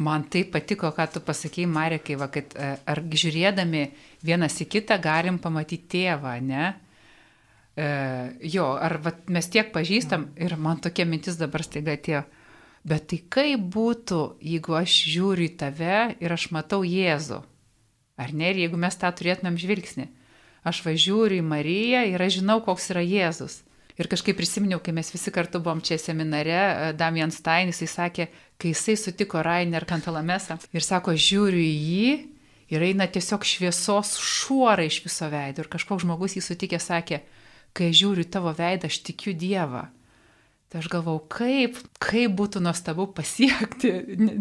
Man 0.04 0.26
tai 0.34 0.42
patiko, 0.50 0.90
ką 0.92 1.06
tu 1.14 1.22
pasakėjai, 1.22 1.70
Marekai, 1.70 2.18
va, 2.18 2.28
kad 2.34 2.56
e, 2.58 2.72
ar 2.90 3.02
žiūrėdami 3.14 3.84
vienas 4.26 4.58
į 4.60 4.68
kitą 4.76 4.98
galim 5.00 5.38
pamatyti 5.40 5.86
tėvą, 5.94 6.34
ne? 6.42 6.72
E, 7.78 7.86
jo, 8.50 8.72
ar 8.74 8.98
va, 9.06 9.14
mes 9.32 9.50
tiek 9.54 9.70
pažįstam 9.74 10.32
ir 10.42 10.58
man 10.58 10.82
tokia 10.82 11.06
mintis 11.08 11.38
dabar 11.38 11.64
staiga 11.64 11.94
atėjo. 11.94 12.24
Bet 12.84 13.06
tai 13.14 13.22
kaip 13.32 13.70
būtų, 13.72 14.20
jeigu 14.44 14.76
aš 14.82 14.98
žiūriu 15.14 15.46
į 15.48 15.56
tave 15.62 16.00
ir 16.20 16.36
aš 16.36 16.50
matau 16.52 16.82
Jėzų? 16.84 17.44
Ar 18.18 18.34
ne? 18.34 18.52
Ir 18.52 18.66
jeigu 18.66 18.80
mes 18.80 18.98
tą 19.00 19.10
turėtumėm 19.14 19.58
žvilgsnį. 19.60 20.08
Aš 20.64 20.84
važiuoju 20.86 21.42
į 21.42 21.46
Mariją 21.46 22.04
ir 22.14 22.22
aš 22.24 22.40
žinau, 22.40 22.60
koks 22.64 22.92
yra 22.94 23.04
Jėzus. 23.04 23.62
Ir 24.00 24.10
kažkaip 24.10 24.38
prisiminiau, 24.40 24.80
kai 24.82 24.94
mes 24.96 25.12
visi 25.14 25.32
kartu 25.34 25.60
buvom 25.62 25.82
čia 25.86 26.00
seminare, 26.02 26.54
e, 26.54 26.94
Damian 26.98 27.30
Stein, 27.32 27.70
jisai 27.70 27.90
sakė, 27.92 28.28
kai 28.58 28.72
jisai 28.72 28.96
sutiko 28.98 29.44
Rainer 29.46 29.86
Kantalamesą 29.86 30.58
ir 30.74 30.86
sako, 30.86 31.14
žiūriu 31.14 31.62
į 31.62 31.76
jį 31.90 32.14
ir 32.74 32.86
eina 32.90 33.06
tiesiog 33.06 33.46
šviesos 33.46 34.16
šuorai 34.18 34.88
iš 34.90 35.04
viso 35.06 35.30
veido. 35.30 35.62
Ir 35.62 35.70
kažkoks 35.70 36.08
žmogus 36.08 36.38
jį 36.40 36.42
sutikė, 36.42 36.80
sakė, 36.82 37.22
kai 37.78 37.92
žiūriu 37.94 38.26
tavo 38.26 38.54
veidą, 38.58 38.90
aš 38.90 39.04
tikiu 39.06 39.36
Dievą. 39.38 39.86
Tai 40.74 40.80
aš 40.82 40.88
galvau, 40.90 41.20
kaip, 41.30 41.76
kaip 42.02 42.32
būtų 42.34 42.58
nuostabu 42.66 43.06
pasiekti 43.14 43.92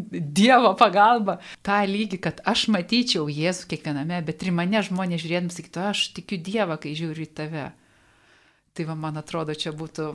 Dievo 0.09 0.71
pagalbą 0.81 1.35
tą 1.61 1.83
lygį, 1.85 2.19
kad 2.25 2.39
aš 2.49 2.71
matyčiau 2.73 3.27
Jėzų 3.29 3.69
kiekviename, 3.69 4.23
bet 4.25 4.41
ir 4.41 4.55
mane 4.57 4.81
žmonės 4.81 5.21
žiūrėdami 5.21 5.53
sakytų, 5.53 5.83
aš 5.91 6.07
tikiu 6.17 6.39
Dievą, 6.41 6.79
kai 6.81 6.95
žiūriu 6.97 7.27
į 7.27 7.35
tave. 7.37 7.67
Tai 8.73 8.87
va, 8.89 8.97
man 8.97 9.21
atrodo, 9.21 9.53
čia 9.53 9.75
būtų 9.77 10.09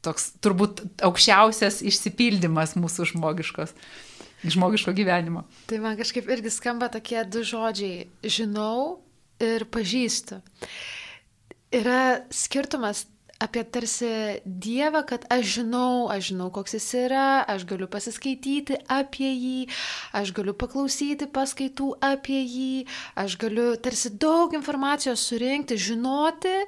toks 0.00 0.30
turbūt 0.40 0.80
aukščiausias 1.04 1.82
išsipildymas 1.92 2.72
mūsų 2.80 3.10
žmogiškos, 3.12 3.76
žmogiško 4.48 4.96
gyvenimo. 4.96 5.44
Tai 5.68 5.82
man 5.84 6.00
kažkaip 6.00 6.32
irgi 6.32 6.56
skamba 6.56 6.88
tokie 6.88 7.20
du 7.28 7.44
žodžiai- 7.44 8.08
žinau 8.38 9.02
ir 9.36 9.68
pažįstu. 9.68 10.40
Yra 11.68 12.24
skirtumas 12.32 13.04
apie 13.40 13.64
tarsi 13.64 14.12
Dievą, 14.44 15.02
kad 15.08 15.24
aš 15.32 15.44
žinau, 15.58 16.08
aš 16.12 16.32
žinau, 16.32 16.50
koks 16.54 16.76
jis 16.76 16.88
yra, 17.06 17.28
aš 17.48 17.64
galiu 17.68 17.88
pasiskaityti 17.90 18.80
apie 18.92 19.30
jį, 19.32 19.60
aš 20.20 20.34
galiu 20.36 20.54
paklausyti 20.56 21.30
paskaitų 21.32 21.94
apie 22.12 22.42
jį, 22.42 22.74
aš 23.18 23.38
galiu 23.40 23.70
tarsi 23.80 24.12
daug 24.20 24.56
informacijos 24.58 25.24
surinkti, 25.30 25.80
žinoti 25.80 26.58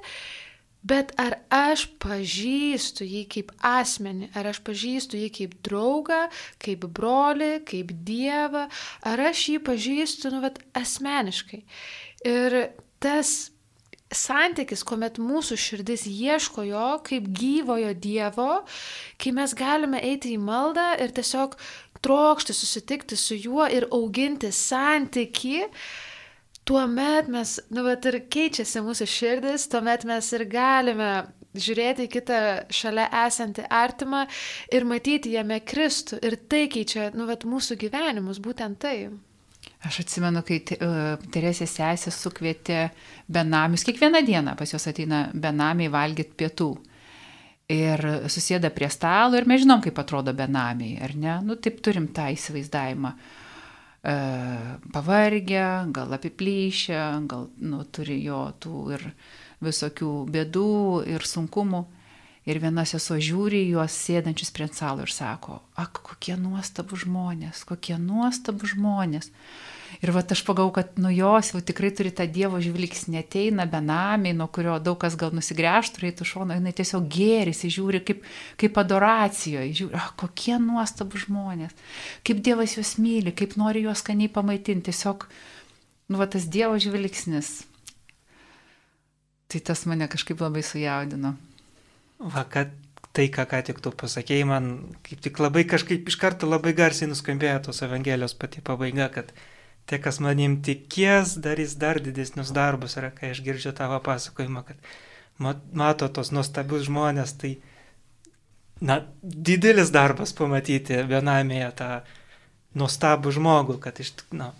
Bet 0.83 1.13
ar 1.15 1.37
aš 1.47 1.85
pažįstu 2.03 3.05
jį 3.07 3.21
kaip 3.31 3.53
asmenį, 3.63 4.27
ar 4.35 4.49
aš 4.51 4.59
pažįstu 4.67 5.15
jį 5.15 5.29
kaip 5.37 5.53
draugą, 5.63 6.25
kaip 6.59 6.83
brolį, 6.97 7.53
kaip 7.69 7.93
dievą, 8.03 8.65
ar 9.07 9.23
aš 9.29 9.45
jį 9.53 9.61
pažįstu, 9.63 10.33
nu, 10.33 10.41
bet 10.43 10.59
asmeniškai. 10.75 11.61
Ir 12.27 12.57
tas 12.99 13.52
santykis, 14.17 14.83
kuomet 14.87 15.19
mūsų 15.21 15.57
širdis 15.59 16.05
ieško 16.09 16.65
jo 16.67 16.87
kaip 17.07 17.27
gyvojo 17.35 17.93
Dievo, 17.93 18.63
kai 19.21 19.33
mes 19.35 19.55
galime 19.57 20.01
eiti 20.03 20.35
į 20.35 20.41
maldą 20.41 20.93
ir 21.03 21.13
tiesiog 21.15 21.57
trokšti 22.03 22.55
susitikti 22.55 23.17
su 23.19 23.37
juo 23.39 23.67
ir 23.71 23.87
auginti 23.91 24.51
santyki, 24.51 25.63
tuomet 26.67 27.29
mes, 27.31 27.57
nu, 27.71 27.83
bet 27.87 28.05
ir 28.11 28.19
keičiasi 28.31 28.83
mūsų 28.83 29.07
širdis, 29.09 29.67
tuomet 29.71 30.05
mes 30.07 30.31
ir 30.35 30.45
galime 30.51 31.13
žiūrėti 31.53 32.07
į 32.07 32.11
kitą 32.13 32.39
šalia 32.73 33.07
esantį 33.25 33.67
artimą 33.69 34.23
ir 34.73 34.87
matyti 34.89 35.35
jame 35.35 35.59
Kristų. 35.61 36.19
Ir 36.25 36.39
tai 36.49 36.65
keičia, 36.71 37.11
nu, 37.17 37.27
bet 37.29 37.45
mūsų 37.47 37.77
gyvenimus, 37.83 38.41
būtent 38.43 38.81
tai. 38.81 38.97
Aš 39.83 39.99
atsimenu, 40.05 40.43
kai 40.47 40.61
uh, 40.77 41.19
Teresės 41.33 41.75
sesė 41.75 42.13
sukvietė 42.15 42.87
benamius, 43.27 43.83
kiekvieną 43.83 44.23
dieną 44.23 44.55
pas 44.59 44.71
juos 44.71 44.87
ateina 44.87 45.25
benamiai 45.33 45.91
valgyti 45.91 46.37
pietų. 46.39 46.71
Ir 47.73 48.01
susėda 48.31 48.69
prie 48.75 48.89
stalo 48.91 49.39
ir 49.39 49.47
mes 49.47 49.63
žinom, 49.63 49.81
kaip 49.83 49.99
atrodo 50.01 50.33
benamiai, 50.35 50.97
ar 51.03 51.15
ne? 51.15 51.37
Nu, 51.47 51.55
taip 51.55 51.79
turim 51.83 52.09
tą 52.15 52.27
įsivaizdavimą. 52.35 53.13
E, 54.03 54.15
pavargę, 54.91 55.67
gal 55.95 56.13
apiplyšę, 56.17 57.01
gal 57.31 57.47
nu, 57.63 57.79
turi 57.87 58.19
jo 58.25 58.41
tų 58.59 58.79
ir 58.97 59.05
visokių 59.63 60.11
bėdų 60.35 60.73
ir 61.15 61.23
sunkumų. 61.23 61.85
Ir 62.51 62.59
viena 62.59 62.83
sesuo 62.83 63.15
žiūri 63.23 63.61
juos 63.69 63.95
sėdančius 63.95 64.51
prie 64.51 64.67
stalo 64.67 65.05
ir 65.05 65.11
sako, 65.15 65.61
ak, 65.79 66.01
kokie 66.03 66.35
nuostabų 66.35 66.99
žmonės, 67.05 67.63
kokie 67.69 67.95
nuostabų 67.95 68.73
žmonės. 68.73 69.31
Ir 70.01 70.11
va 70.15 70.23
aš 70.23 70.41
pagau, 70.47 70.69
kad 70.73 70.95
nu 70.97 71.11
jos 71.13 71.51
jau 71.53 71.61
tikrai 71.61 71.91
turi 71.95 72.11
tą 72.15 72.25
Dievo 72.31 72.59
žvilgsnį, 72.63 73.19
ateina 73.21 73.67
benamiai, 73.69 74.33
nuo 74.37 74.47
kurio 74.53 74.79
daug 74.83 74.97
kas 75.01 75.17
gal 75.19 75.33
nusigręžtų, 75.35 76.05
reitų 76.05 76.27
šono, 76.27 76.57
jinai 76.57 76.73
tiesiog 76.75 77.05
gėrisi, 77.13 77.71
žiūri 77.73 78.01
kaip, 78.07 78.23
kaip 78.59 78.79
adoracijoje, 78.81 79.73
žiūri, 79.81 79.99
ah, 79.99 80.09
kokie 80.19 80.57
nuostabų 80.63 81.25
žmonės, 81.27 81.75
kaip 82.25 82.41
Dievas 82.45 82.77
juos 82.77 82.95
myli, 82.97 83.35
kaip 83.35 83.57
nori 83.59 83.85
juos 83.85 84.01
skaniai 84.01 84.31
pamaitinti, 84.33 84.89
tiesiog, 84.89 85.27
nu 86.09 86.21
va 86.21 86.29
tas 86.31 86.49
Dievo 86.49 86.79
žvilgsnis. 86.81 87.59
Tai 89.53 89.61
tas 89.61 89.85
mane 89.85 90.07
kažkaip 90.09 90.39
labai 90.41 90.63
sujaudino. 90.65 91.35
Va, 92.23 92.41
kad 92.49 92.71
tai, 93.13 93.27
ką 93.29 93.45
ką 93.49 93.59
tik 93.67 93.81
tu 93.83 93.91
pasakėjai, 93.93 94.45
man 94.49 94.69
kaip 95.05 95.21
tik 95.21 95.39
labai 95.41 95.63
kažkaip 95.69 96.07
iš 96.09 96.17
karto 96.17 96.49
labai 96.49 96.73
garsiai 96.77 97.11
nuskambėjo 97.11 97.59
tos 97.67 97.83
Evangelijos 97.85 98.33
pati 98.33 98.63
pabaiga, 98.65 99.09
kad 99.13 99.29
tie, 99.89 99.99
kas 99.99 100.19
manim 100.23 100.57
tikės, 100.63 101.37
darys 101.43 101.75
dar 101.79 101.99
didesnius 102.03 102.53
darbus. 102.55 102.97
Ir 102.99 103.09
kai 103.17 103.33
aš 103.33 103.43
girdžiu 103.45 103.73
tavo 103.75 103.99
pasakojimą, 104.03 104.65
kad 104.67 104.89
mato 105.73 106.09
tos 106.13 106.31
nuostabius 106.35 106.87
žmonės, 106.87 107.35
tai, 107.41 107.55
na, 108.81 109.01
didelis 109.23 109.91
darbas 109.93 110.35
pamatyti 110.37 111.03
vienamėje 111.09 111.71
tą 111.79 111.89
nuostabų 112.79 113.33
žmogų, 113.35 113.79
kad 113.81 113.99
iš, 114.01 114.13
na, 114.33 114.51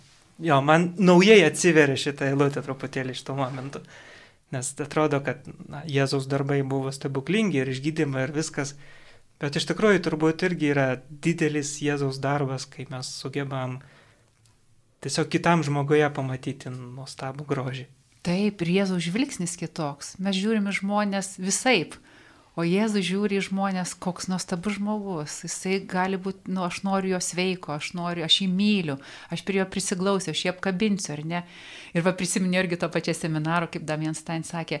jo, 0.42 0.58
man 0.62 0.92
naujai 0.98 1.40
atsiveria 1.46 1.96
šitą 1.98 2.28
eilutę 2.30 2.62
truputėlį 2.64 3.16
iš 3.16 3.24
to 3.26 3.38
momentu. 3.38 3.82
Nes 4.54 4.68
atrodo, 4.78 5.18
kad 5.24 5.46
na, 5.66 5.80
Jėzaus 5.90 6.28
darbai 6.30 6.60
buvo 6.62 6.92
stebuklingi 6.94 7.58
ir 7.62 7.72
išgydymai 7.72 8.28
ir 8.28 8.34
viskas. 8.36 8.76
Bet 9.42 9.56
iš 9.58 9.64
tikrųjų 9.66 9.98
turbūt 10.04 10.44
irgi 10.46 10.68
yra 10.70 10.86
didelis 11.08 11.72
Jėzaus 11.82 12.20
darbas, 12.22 12.68
kai 12.70 12.84
mes 12.86 13.08
sugebam 13.18 13.80
uh, 13.80 13.93
tiesiog 15.04 15.28
kitam 15.32 15.62
žmoguje 15.66 16.08
pamatyti 16.16 16.72
nuostabų 16.72 17.46
grožį. 17.48 17.86
Taip, 18.24 18.62
ir 18.64 18.72
Jėzaus 18.78 19.04
žvilgsnis 19.04 19.58
kitoks. 19.60 20.14
Mes 20.24 20.36
žiūrime 20.38 20.72
žmonės 20.72 21.34
visaip, 21.36 21.98
o 22.56 22.64
Jėzus 22.64 23.04
žiūri 23.04 23.36
į 23.36 23.42
žmonės, 23.50 23.92
koks 24.00 24.30
nuostabus 24.32 24.78
žmogus. 24.78 25.42
Jisai 25.44 25.80
gali 25.90 26.16
būti, 26.16 26.48
nu, 26.54 26.62
aš 26.64 26.80
noriu 26.86 27.12
jo 27.12 27.20
sveiko, 27.20 27.74
aš 27.76 27.92
noriu, 27.98 28.24
aš 28.24 28.40
jį 28.40 28.48
myliu, 28.48 28.96
aš 29.34 29.44
prie 29.44 29.60
jo 29.60 29.66
prisiglausiu, 29.68 30.32
aš 30.32 30.44
jį 30.46 30.52
apkabinsiu, 30.54 31.12
ar 31.18 31.24
ne? 31.34 31.42
Ir 31.92 32.06
va 32.06 32.14
prisiminiau 32.16 32.64
irgi 32.64 32.80
to 32.80 32.88
pačio 32.94 33.12
seminaro, 33.18 33.68
kaip 33.68 33.84
Damian 33.84 34.16
Stein 34.16 34.46
sakė, 34.46 34.80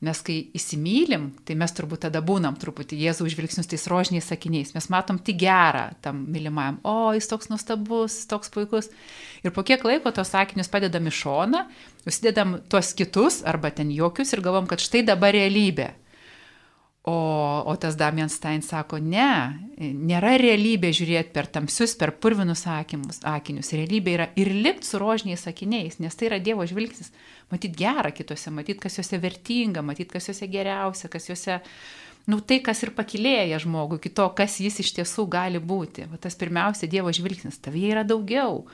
Mes 0.00 0.16
kai 0.24 0.38
įsimylim, 0.56 1.26
tai 1.44 1.52
mes 1.60 1.74
turbūt 1.76 2.06
tada 2.06 2.22
būnam 2.24 2.54
truputį 2.56 2.96
Jėzaus 3.02 3.34
žvilgsnius 3.34 3.68
tais 3.68 3.82
rožiniais 3.92 4.30
sakiniais. 4.32 4.72
Mes 4.72 4.86
matom 4.88 5.18
tik 5.20 5.36
gerą 5.42 5.90
tam 6.00 6.22
mylimajam. 6.32 6.78
O, 6.88 7.12
jis 7.12 7.28
toks 7.28 7.50
nuostabus, 7.52 8.16
toks 8.30 8.48
puikus. 8.54 8.88
Ir 9.44 9.52
po 9.52 9.60
kiek 9.60 9.84
laiko 9.84 10.08
tos 10.16 10.32
sakinius 10.32 10.72
padedam 10.72 11.10
į 11.10 11.12
šoną, 11.18 11.66
užsidedam 12.08 12.56
tuos 12.72 12.94
kitus 12.96 13.42
arba 13.44 13.68
ten 13.76 13.92
jokius 13.92 14.32
ir 14.32 14.40
galvom, 14.46 14.70
kad 14.70 14.80
štai 14.80 15.04
dabar 15.04 15.36
realybė. 15.36 15.90
O, 17.10 17.62
o 17.66 17.76
tas 17.76 17.96
Damian 17.96 18.28
Stein 18.28 18.60
sako, 18.62 18.98
ne, 19.02 19.30
nėra 19.80 20.34
realybė 20.38 20.90
žiūrėti 20.94 21.32
per 21.34 21.48
tamsius, 21.50 21.94
per 21.98 22.12
purvinus 22.22 22.66
akimus, 22.68 23.22
akinius. 23.26 23.72
Realybė 23.74 24.12
yra 24.14 24.26
ir 24.38 24.52
likti 24.52 24.86
su 24.86 25.00
rožiniais 25.00 25.46
akiniais, 25.50 25.96
nes 26.02 26.18
tai 26.18 26.28
yra 26.28 26.38
Dievo 26.44 26.66
žvilgsnis. 26.68 27.10
Matyt 27.50 27.74
gerą 27.78 28.12
kitose, 28.14 28.52
matyt, 28.54 28.78
kas 28.82 29.00
juose 29.00 29.18
vertinga, 29.22 29.82
matyt, 29.86 30.12
kas 30.12 30.28
juose 30.30 30.46
geriausia, 30.52 31.10
kas 31.10 31.26
juose 31.30 31.58
nu, 32.30 32.38
tai, 32.44 32.60
kas 32.64 32.84
ir 32.84 32.92
pakilėja 32.94 33.58
žmogų, 33.64 33.98
iki 33.98 34.12
to, 34.14 34.28
kas 34.36 34.60
jis 34.62 34.76
iš 34.84 34.92
tiesų 35.00 35.26
gali 35.32 35.62
būti. 35.72 36.06
Va, 36.10 36.20
tas 36.20 36.36
pirmiausia 36.38 36.90
Dievo 36.90 37.12
žvilgsnis, 37.16 37.58
tavyje 37.64 37.94
yra 37.96 38.04
daugiau. 38.06 38.66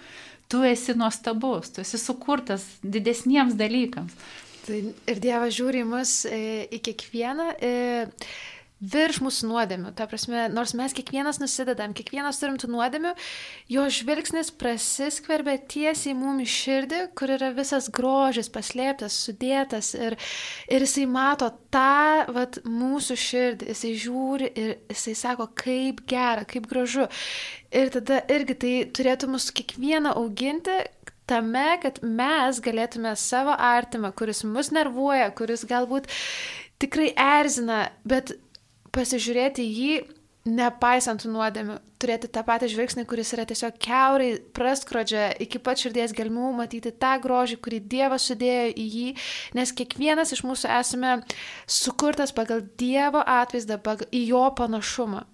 Tu 0.51 0.61
esi 0.67 0.95
nuostabus, 0.99 1.73
tu 1.75 1.83
esi 1.83 1.99
sukurtas 1.99 2.67
didesniems 2.83 3.57
dalykams. 3.59 4.19
Tai 4.67 4.83
ir 4.83 5.23
Dievas 5.23 5.55
žiūri 5.57 5.85
į 5.85 5.89
mus, 5.89 6.19
e, 6.27 6.67
į 6.75 6.83
kiekvieną. 6.89 7.53
E, 7.63 7.75
virš 8.77 9.23
mūsų 9.25 9.49
nuodėmių. 9.49 9.93
Ta 9.97 10.05
prasme, 10.09 10.47
nors 10.53 10.75
mes 10.77 10.93
kiekvienas 10.97 11.39
nusidedam, 11.41 11.95
kiekvienas 11.97 12.41
turim 12.41 12.59
tų 12.61 12.69
nuodėmių, 12.75 13.15
jo 13.73 13.87
žvilgsnis 13.93 14.51
prasiskverbia 14.53 15.57
tiesiai 15.73 16.13
mums 16.17 16.45
į 16.45 16.49
širdį, 16.53 17.01
kur 17.17 17.33
yra 17.39 17.53
visas 17.57 17.89
grožis 17.89 18.51
paslėptas, 18.53 19.17
sudėtas 19.27 19.95
ir, 19.97 20.19
ir 20.69 20.85
jisai 20.85 21.07
mato 21.09 21.49
tą 21.73 22.27
vat, 22.37 22.61
mūsų 22.69 23.17
širdį, 23.23 23.71
jisai 23.73 23.95
žiūri 24.05 24.53
ir 24.53 24.75
jisai 24.93 25.17
sako, 25.25 25.49
kaip 25.57 26.05
gera, 26.11 26.45
kaip 26.49 26.69
gražu. 26.69 27.09
Ir 27.77 27.91
tada 27.95 28.21
irgi 28.33 28.61
tai 28.61 28.75
turėtų 28.93 29.33
mūsų 29.33 29.57
kiekvieną 29.57 30.13
auginti, 30.21 30.77
tame, 31.31 31.69
kad 31.83 32.01
mes 32.03 32.61
galėtume 32.65 33.15
savo 33.19 33.55
artimą, 33.55 34.13
kuris 34.17 34.45
mus 34.47 34.73
nervuoja, 34.75 35.31
kuris 35.37 35.67
galbūt 35.69 36.09
tikrai 36.83 37.13
erzina, 37.17 37.87
bet 38.07 38.37
pasižiūrėti 38.97 39.65
jį, 39.65 39.97
nepaisant 40.47 41.25
nuodėmių, 41.27 41.81
turėti 42.01 42.29
tą 42.31 42.43
patį 42.47 42.69
žvilgsnį, 42.71 43.05
kuris 43.11 43.33
yra 43.35 43.47
tiesiog 43.49 43.79
keurai 43.83 44.29
praskrodžia 44.55 45.29
iki 45.43 45.59
pat 45.63 45.81
širdies 45.83 46.15
gelmių, 46.17 46.53
matyti 46.61 46.93
tą 46.95 47.17
grožį, 47.23 47.59
kurį 47.65 47.81
Dievas 47.91 48.29
sudėjo 48.31 48.69
į 48.71 48.87
jį, 48.97 49.07
nes 49.59 49.75
kiekvienas 49.77 50.35
iš 50.37 50.45
mūsų 50.47 50.71
esame 50.79 51.17
sukurtas 51.67 52.35
pagal 52.37 52.63
Dievo 52.79 53.25
atvaizdą, 53.27 53.81
pagal 53.83 54.13
į 54.15 54.27
jo 54.31 54.45
panašumą. 54.59 55.25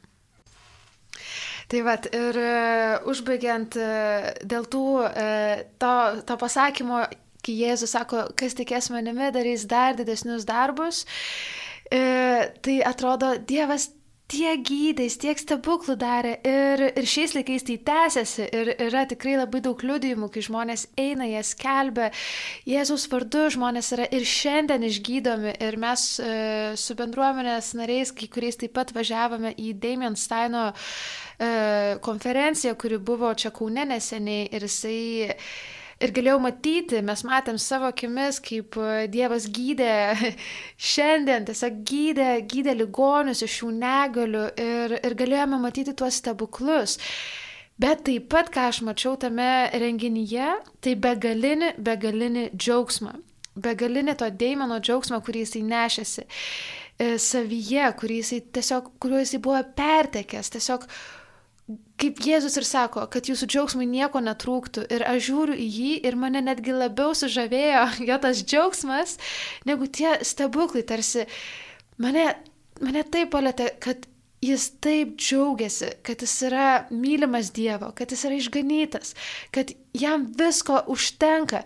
Tai 1.70 1.82
vad, 1.86 2.08
ir 2.16 2.38
uh, 2.42 3.10
užbaigiant 3.10 3.78
uh, 3.78 4.30
dėl 4.48 4.66
tų, 4.72 4.86
uh, 5.06 5.66
to, 5.82 5.96
to 6.26 6.38
pasakymo, 6.40 7.04
kai 7.42 7.58
Jėzus 7.58 7.94
sako, 7.94 8.28
kas 8.38 8.54
tikės 8.58 8.90
manimi, 8.94 9.30
darys 9.34 9.66
dar 9.70 9.98
didesnius 9.98 10.46
darbus, 10.48 11.04
E, 11.92 12.52
tai 12.60 12.80
atrodo, 12.80 13.34
Dievas 13.36 13.90
tiek 14.32 14.62
gydais, 14.64 15.18
tiek 15.20 15.36
stebuklų 15.36 15.98
darė 16.00 16.38
ir, 16.48 16.80
ir 16.96 17.08
šiais 17.08 17.34
laikais 17.36 17.66
tai 17.68 17.74
tęsiasi 17.84 18.46
ir 18.48 18.70
yra 18.86 19.02
tikrai 19.10 19.34
labai 19.36 19.60
daug 19.60 19.82
liudijimų, 19.84 20.30
kai 20.32 20.44
žmonės 20.46 20.86
eina, 20.96 21.26
jie 21.28 21.42
skelbia, 21.44 22.08
Jėzaus 22.64 23.04
vardu 23.12 23.44
žmonės 23.52 23.92
yra 23.92 24.06
ir 24.08 24.24
šiandien 24.24 24.88
išgydomi 24.88 25.52
ir 25.66 25.76
mes 25.84 26.06
e, 26.16 26.32
su 26.80 26.96
bendruomenės 26.96 27.74
nariais, 27.76 28.14
kai 28.16 28.30
kuriais 28.32 28.56
taip 28.62 28.72
pat 28.78 28.94
važiavome 28.96 29.52
į 29.60 29.74
Damien 29.82 30.16
Steino 30.16 30.70
e, 30.72 30.76
konferenciją, 32.04 32.76
kuri 32.78 32.98
buvo 33.02 33.30
čia 33.34 33.50
Kaune 33.54 33.86
neseniai 33.88 34.50
ir 34.54 34.66
jisai 34.68 35.00
Ir 36.02 36.10
galėjau 36.10 36.40
matyti, 36.42 36.98
mes 37.04 37.20
matėm 37.22 37.58
savo 37.62 37.86
akimis, 37.92 38.40
kaip 38.42 38.74
e, 38.80 39.06
Dievas 39.12 39.44
gydė 39.54 39.92
šiandien, 40.92 41.46
tiesiog 41.46 41.78
gydė, 41.86 42.30
gydė 42.50 42.74
ligonius 42.74 43.44
iš 43.46 43.60
šių 43.60 43.70
negalių 43.76 44.42
ir, 44.64 44.96
ir 44.98 45.16
galėjome 45.20 45.60
matyti 45.62 45.94
tuos 45.94 46.18
stebuklus. 46.18 46.96
Bet 47.78 48.02
taip 48.08 48.26
pat, 48.34 48.50
ką 48.52 48.66
aš 48.72 48.82
mačiau 48.88 49.14
tame 49.20 49.70
renginyje, 49.78 50.50
tai 50.82 50.96
begalinį, 51.06 51.76
begalinį 51.78 52.48
džiaugsmą. 52.56 53.14
Begalinį 53.62 54.18
to 54.18 54.26
Deimano 54.42 54.82
džiaugsmą, 54.82 55.22
kurį 55.22 55.46
jisai 55.46 55.62
nešėsi 55.70 56.26
e, 56.26 57.14
savyje, 57.22 57.86
kurį 58.02 58.20
jisai 58.24 58.42
tiesiog, 58.58 58.94
kuriuo 58.98 59.22
jisai 59.22 59.42
buvo 59.44 59.62
pertekęs, 59.78 60.50
tiesiog 60.56 60.90
kaip 62.02 62.22
Jėzus 62.26 62.56
ir 62.58 62.66
sako, 62.66 63.06
kad 63.12 63.28
jūsų 63.30 63.48
džiaugsmai 63.50 63.86
nieko 63.86 64.22
netrūktų. 64.24 64.86
Ir 64.92 65.04
aš 65.06 65.26
žiūriu 65.28 65.56
į 65.58 65.66
jį 65.76 65.92
ir 66.08 66.18
mane 66.18 66.42
netgi 66.44 66.74
labiau 66.74 67.14
sužavėjo 67.16 67.84
jo 68.08 68.22
tas 68.22 68.42
džiaugsmas, 68.42 69.18
negu 69.68 69.86
tie 69.86 70.16
stebuklai. 70.26 70.84
Tarsi 70.88 71.28
mane, 72.02 72.32
mane 72.82 73.04
taip 73.12 73.32
palėtė, 73.34 73.70
kad 73.82 74.08
jis 74.42 74.68
taip 74.82 75.14
džiaugiasi, 75.20 75.92
kad 76.02 76.24
jis 76.24 76.34
yra 76.48 76.68
mylimas 76.90 77.52
Dievo, 77.54 77.92
kad 77.94 78.10
jis 78.10 78.26
yra 78.26 78.38
išganytas, 78.40 79.14
kad 79.54 79.70
jam 79.94 80.26
visko 80.38 80.80
užtenka 80.90 81.62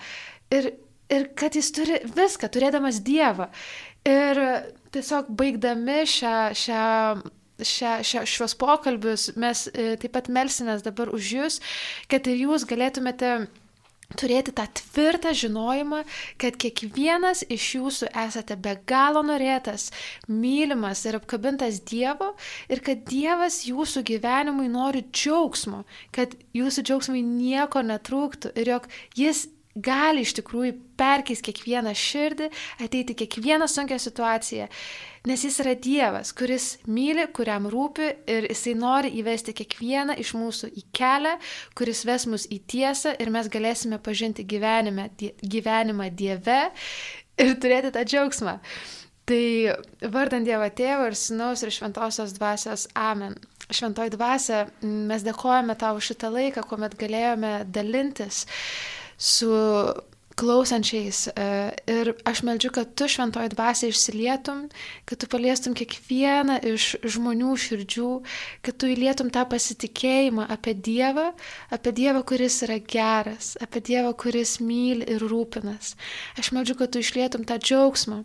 ir, 0.52 0.74
ir 1.08 1.30
kad 1.38 1.56
jis 1.56 1.72
turi 1.72 2.02
viską, 2.04 2.52
turėdamas 2.52 3.00
Dievą. 3.06 3.48
Ir 4.06 4.38
tiesiog 4.94 5.32
baigdami 5.34 6.04
šią, 6.06 6.36
šią 6.54 6.84
šia, 7.60 8.00
šia, 8.04 8.24
šios 8.28 8.56
pokalbius, 8.58 9.30
mes 9.36 9.66
e, 9.72 9.94
taip 10.00 10.16
pat 10.16 10.32
melsimės 10.32 10.84
dabar 10.86 11.12
už 11.14 11.30
jūs, 11.38 11.60
kad 12.10 12.26
ir 12.28 12.44
jūs 12.46 12.66
galėtumėte 12.68 13.46
turėti 14.14 14.52
tą 14.54 14.66
tvirtą 14.78 15.32
žinojimą, 15.34 16.02
kad 16.38 16.56
kiekvienas 16.62 17.42
iš 17.50 17.66
jūsų 17.78 18.10
esate 18.26 18.56
be 18.62 18.76
galo 18.86 19.22
norėtas, 19.26 19.88
mylimas 20.30 21.02
ir 21.08 21.18
apkabintas 21.18 21.80
Dievo 21.90 22.32
ir 22.70 22.82
kad 22.86 23.02
Dievas 23.10 23.64
jūsų 23.66 24.04
gyvenimui 24.06 24.70
nori 24.70 25.02
džiaugsmo, 25.10 25.82
kad 26.14 26.38
jūsų 26.54 26.86
džiaugsmai 26.86 27.24
nieko 27.26 27.82
netrūktų 27.82 28.54
ir 28.54 28.74
jog 28.76 28.88
Jis 29.18 29.46
gali 29.76 30.24
iš 30.24 30.34
tikrųjų 30.38 30.74
perkeisti 30.96 31.52
kiekvieną 31.52 31.92
širdį, 31.96 32.48
ateiti 32.84 33.16
kiekvieną 33.18 33.68
sunkę 33.68 33.98
situaciją, 34.00 34.68
nes 35.28 35.44
jis 35.44 35.60
yra 35.64 35.74
Dievas, 35.76 36.32
kuris 36.36 36.68
myli, 36.88 37.26
kuriam 37.36 37.68
rūpi 37.70 38.10
ir 38.32 38.48
jisai 38.50 38.76
nori 38.78 39.12
įvesti 39.20 39.54
kiekvieną 39.56 40.16
iš 40.22 40.32
mūsų 40.38 40.72
į 40.72 40.86
kelią, 40.96 41.36
kuris 41.78 42.04
ves 42.08 42.28
mus 42.30 42.46
į 42.48 42.62
tiesą 42.72 43.16
ir 43.20 43.32
mes 43.34 43.50
galėsime 43.52 44.00
pažinti 44.02 44.46
gyvenime, 44.48 45.10
gyvenimą 45.42 46.10
Dieve 46.16 46.62
ir 47.36 47.58
turėti 47.60 47.92
tą 47.92 48.06
džiaugsmą. 48.06 48.60
Tai 49.26 49.42
vardant 50.14 50.46
Dievo 50.46 50.68
Tėvą 50.70 51.08
ir 51.10 51.16
Sinaus 51.18 51.64
ir 51.66 51.72
Šventosios 51.74 52.36
Dvasios 52.36 52.86
Amen. 52.94 53.34
Šventoji 53.66 54.12
Dvasia, 54.14 54.60
mes 54.86 55.24
dėkojame 55.26 55.74
tau 55.74 55.98
šitą 55.98 56.30
laiką, 56.30 56.62
kuomet 56.70 56.94
galėjome 57.00 57.64
dalintis 57.74 58.44
su 59.18 59.52
klausančiais. 60.36 61.26
E, 61.32 61.46
ir 61.88 62.12
aš 62.28 62.42
meldžiu, 62.44 62.70
kad 62.76 62.92
tu 62.98 63.08
šventoji 63.08 63.50
dvasia 63.54 63.88
išsilietum, 63.88 64.66
kad 65.08 65.20
tu 65.22 65.28
paliestum 65.32 65.74
kiekvieną 65.76 66.58
iš 66.74 66.88
žmonių 67.16 67.54
širdžių, 67.64 68.10
kad 68.66 68.76
tu 68.76 68.90
įlietum 68.92 69.32
tą 69.32 69.46
pasitikėjimą 69.48 70.48
apie 70.52 70.76
Dievą, 70.76 71.30
apie 71.72 71.94
Dievą, 71.96 72.22
kuris 72.28 72.60
yra 72.68 72.78
geras, 72.78 73.54
apie 73.64 73.80
Dievą, 73.80 74.12
kuris 74.12 74.58
myli 74.60 75.08
ir 75.16 75.24
rūpinas. 75.24 75.94
Aš 76.36 76.52
meldžiu, 76.52 76.76
kad 76.82 76.92
tu 76.92 77.00
išlietum 77.00 77.48
tą 77.48 77.56
džiaugsmą. 77.62 78.22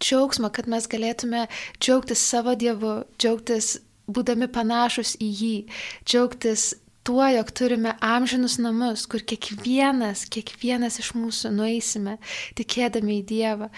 Džiaugsmą, 0.00 0.52
kad 0.52 0.68
mes 0.68 0.86
galėtume 0.90 1.46
džiaugtis 1.80 2.20
savo 2.20 2.54
Dievu, 2.58 3.02
džiaugtis 3.16 3.78
būdami 4.10 4.50
panašus 4.52 5.14
į 5.22 5.28
jį, 5.40 5.56
džiaugtis 6.04 6.74
tuo, 7.04 7.24
jog 7.28 7.50
turime 7.52 7.92
amžinus 8.00 8.56
namus, 8.58 9.04
kur 9.10 9.22
kiekvienas, 9.28 10.24
kiekvienas 10.32 10.96
iš 11.02 11.10
mūsų 11.16 11.50
nueisime, 11.52 12.16
tikėdami 12.56 13.18
į 13.20 13.24
Dievą. 13.28 13.68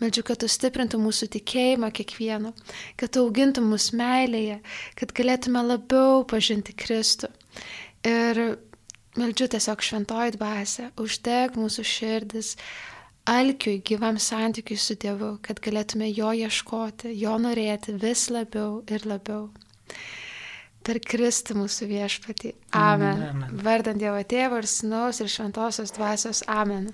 Meldžiu, 0.00 0.22
kad 0.28 0.40
tu 0.42 0.50
stiprintum 0.50 1.02
mūsų 1.06 1.28
tikėjimą 1.34 1.90
kiekvieno, 1.98 2.52
kad 3.00 3.12
tu 3.14 3.24
augintum 3.26 3.66
mūsų 3.72 3.98
meilėje, 3.98 4.60
kad 5.00 5.14
galėtume 5.18 5.64
labiau 5.66 6.22
pažinti 6.30 6.76
Kristų. 6.78 7.32
Ir 8.06 8.42
meldžiu 9.18 9.48
tiesiog 9.56 9.82
šventoji 9.82 10.36
dvasia, 10.36 10.92
uždeg 11.02 11.58
mūsų 11.58 11.86
širdis 11.90 12.52
alkiui, 13.26 13.80
gyvam 13.82 14.20
santykiui 14.22 14.78
su 14.78 14.94
Dievu, 14.94 15.32
kad 15.42 15.58
galėtume 15.64 16.12
jo 16.12 16.30
ieškoti, 16.46 17.10
jo 17.18 17.34
norėti 17.42 17.96
vis 17.98 18.28
labiau 18.30 18.84
ir 18.86 19.10
labiau 19.10 19.48
per 20.86 21.00
Kristų 21.02 21.58
mūsų 21.58 21.90
viešpatį. 21.90 22.54
Amen. 22.78 23.26
Amen. 23.32 23.58
Vardant 23.66 24.00
Dievo 24.00 24.22
Tėvo 24.22 24.62
ir 24.62 24.70
Sinaus 24.70 25.20
ir 25.22 25.30
Šventosios 25.32 25.94
Dvasios. 25.96 26.44
Amen. 26.46 26.92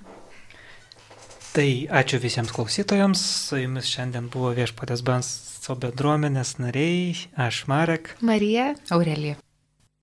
Tai 1.52 1.68
ačiū 2.00 2.16
visiems 2.22 2.52
klausytojams. 2.56 3.22
Su 3.50 3.60
jumis 3.60 3.90
šiandien 3.92 4.30
buvo 4.32 4.54
viešpatės 4.56 5.04
Banso 5.04 5.76
bendruomenės 5.76 6.56
nariai. 6.62 7.12
Aš 7.36 7.66
Marek. 7.68 8.14
Marija. 8.24 8.72
Aurelija. 8.96 9.36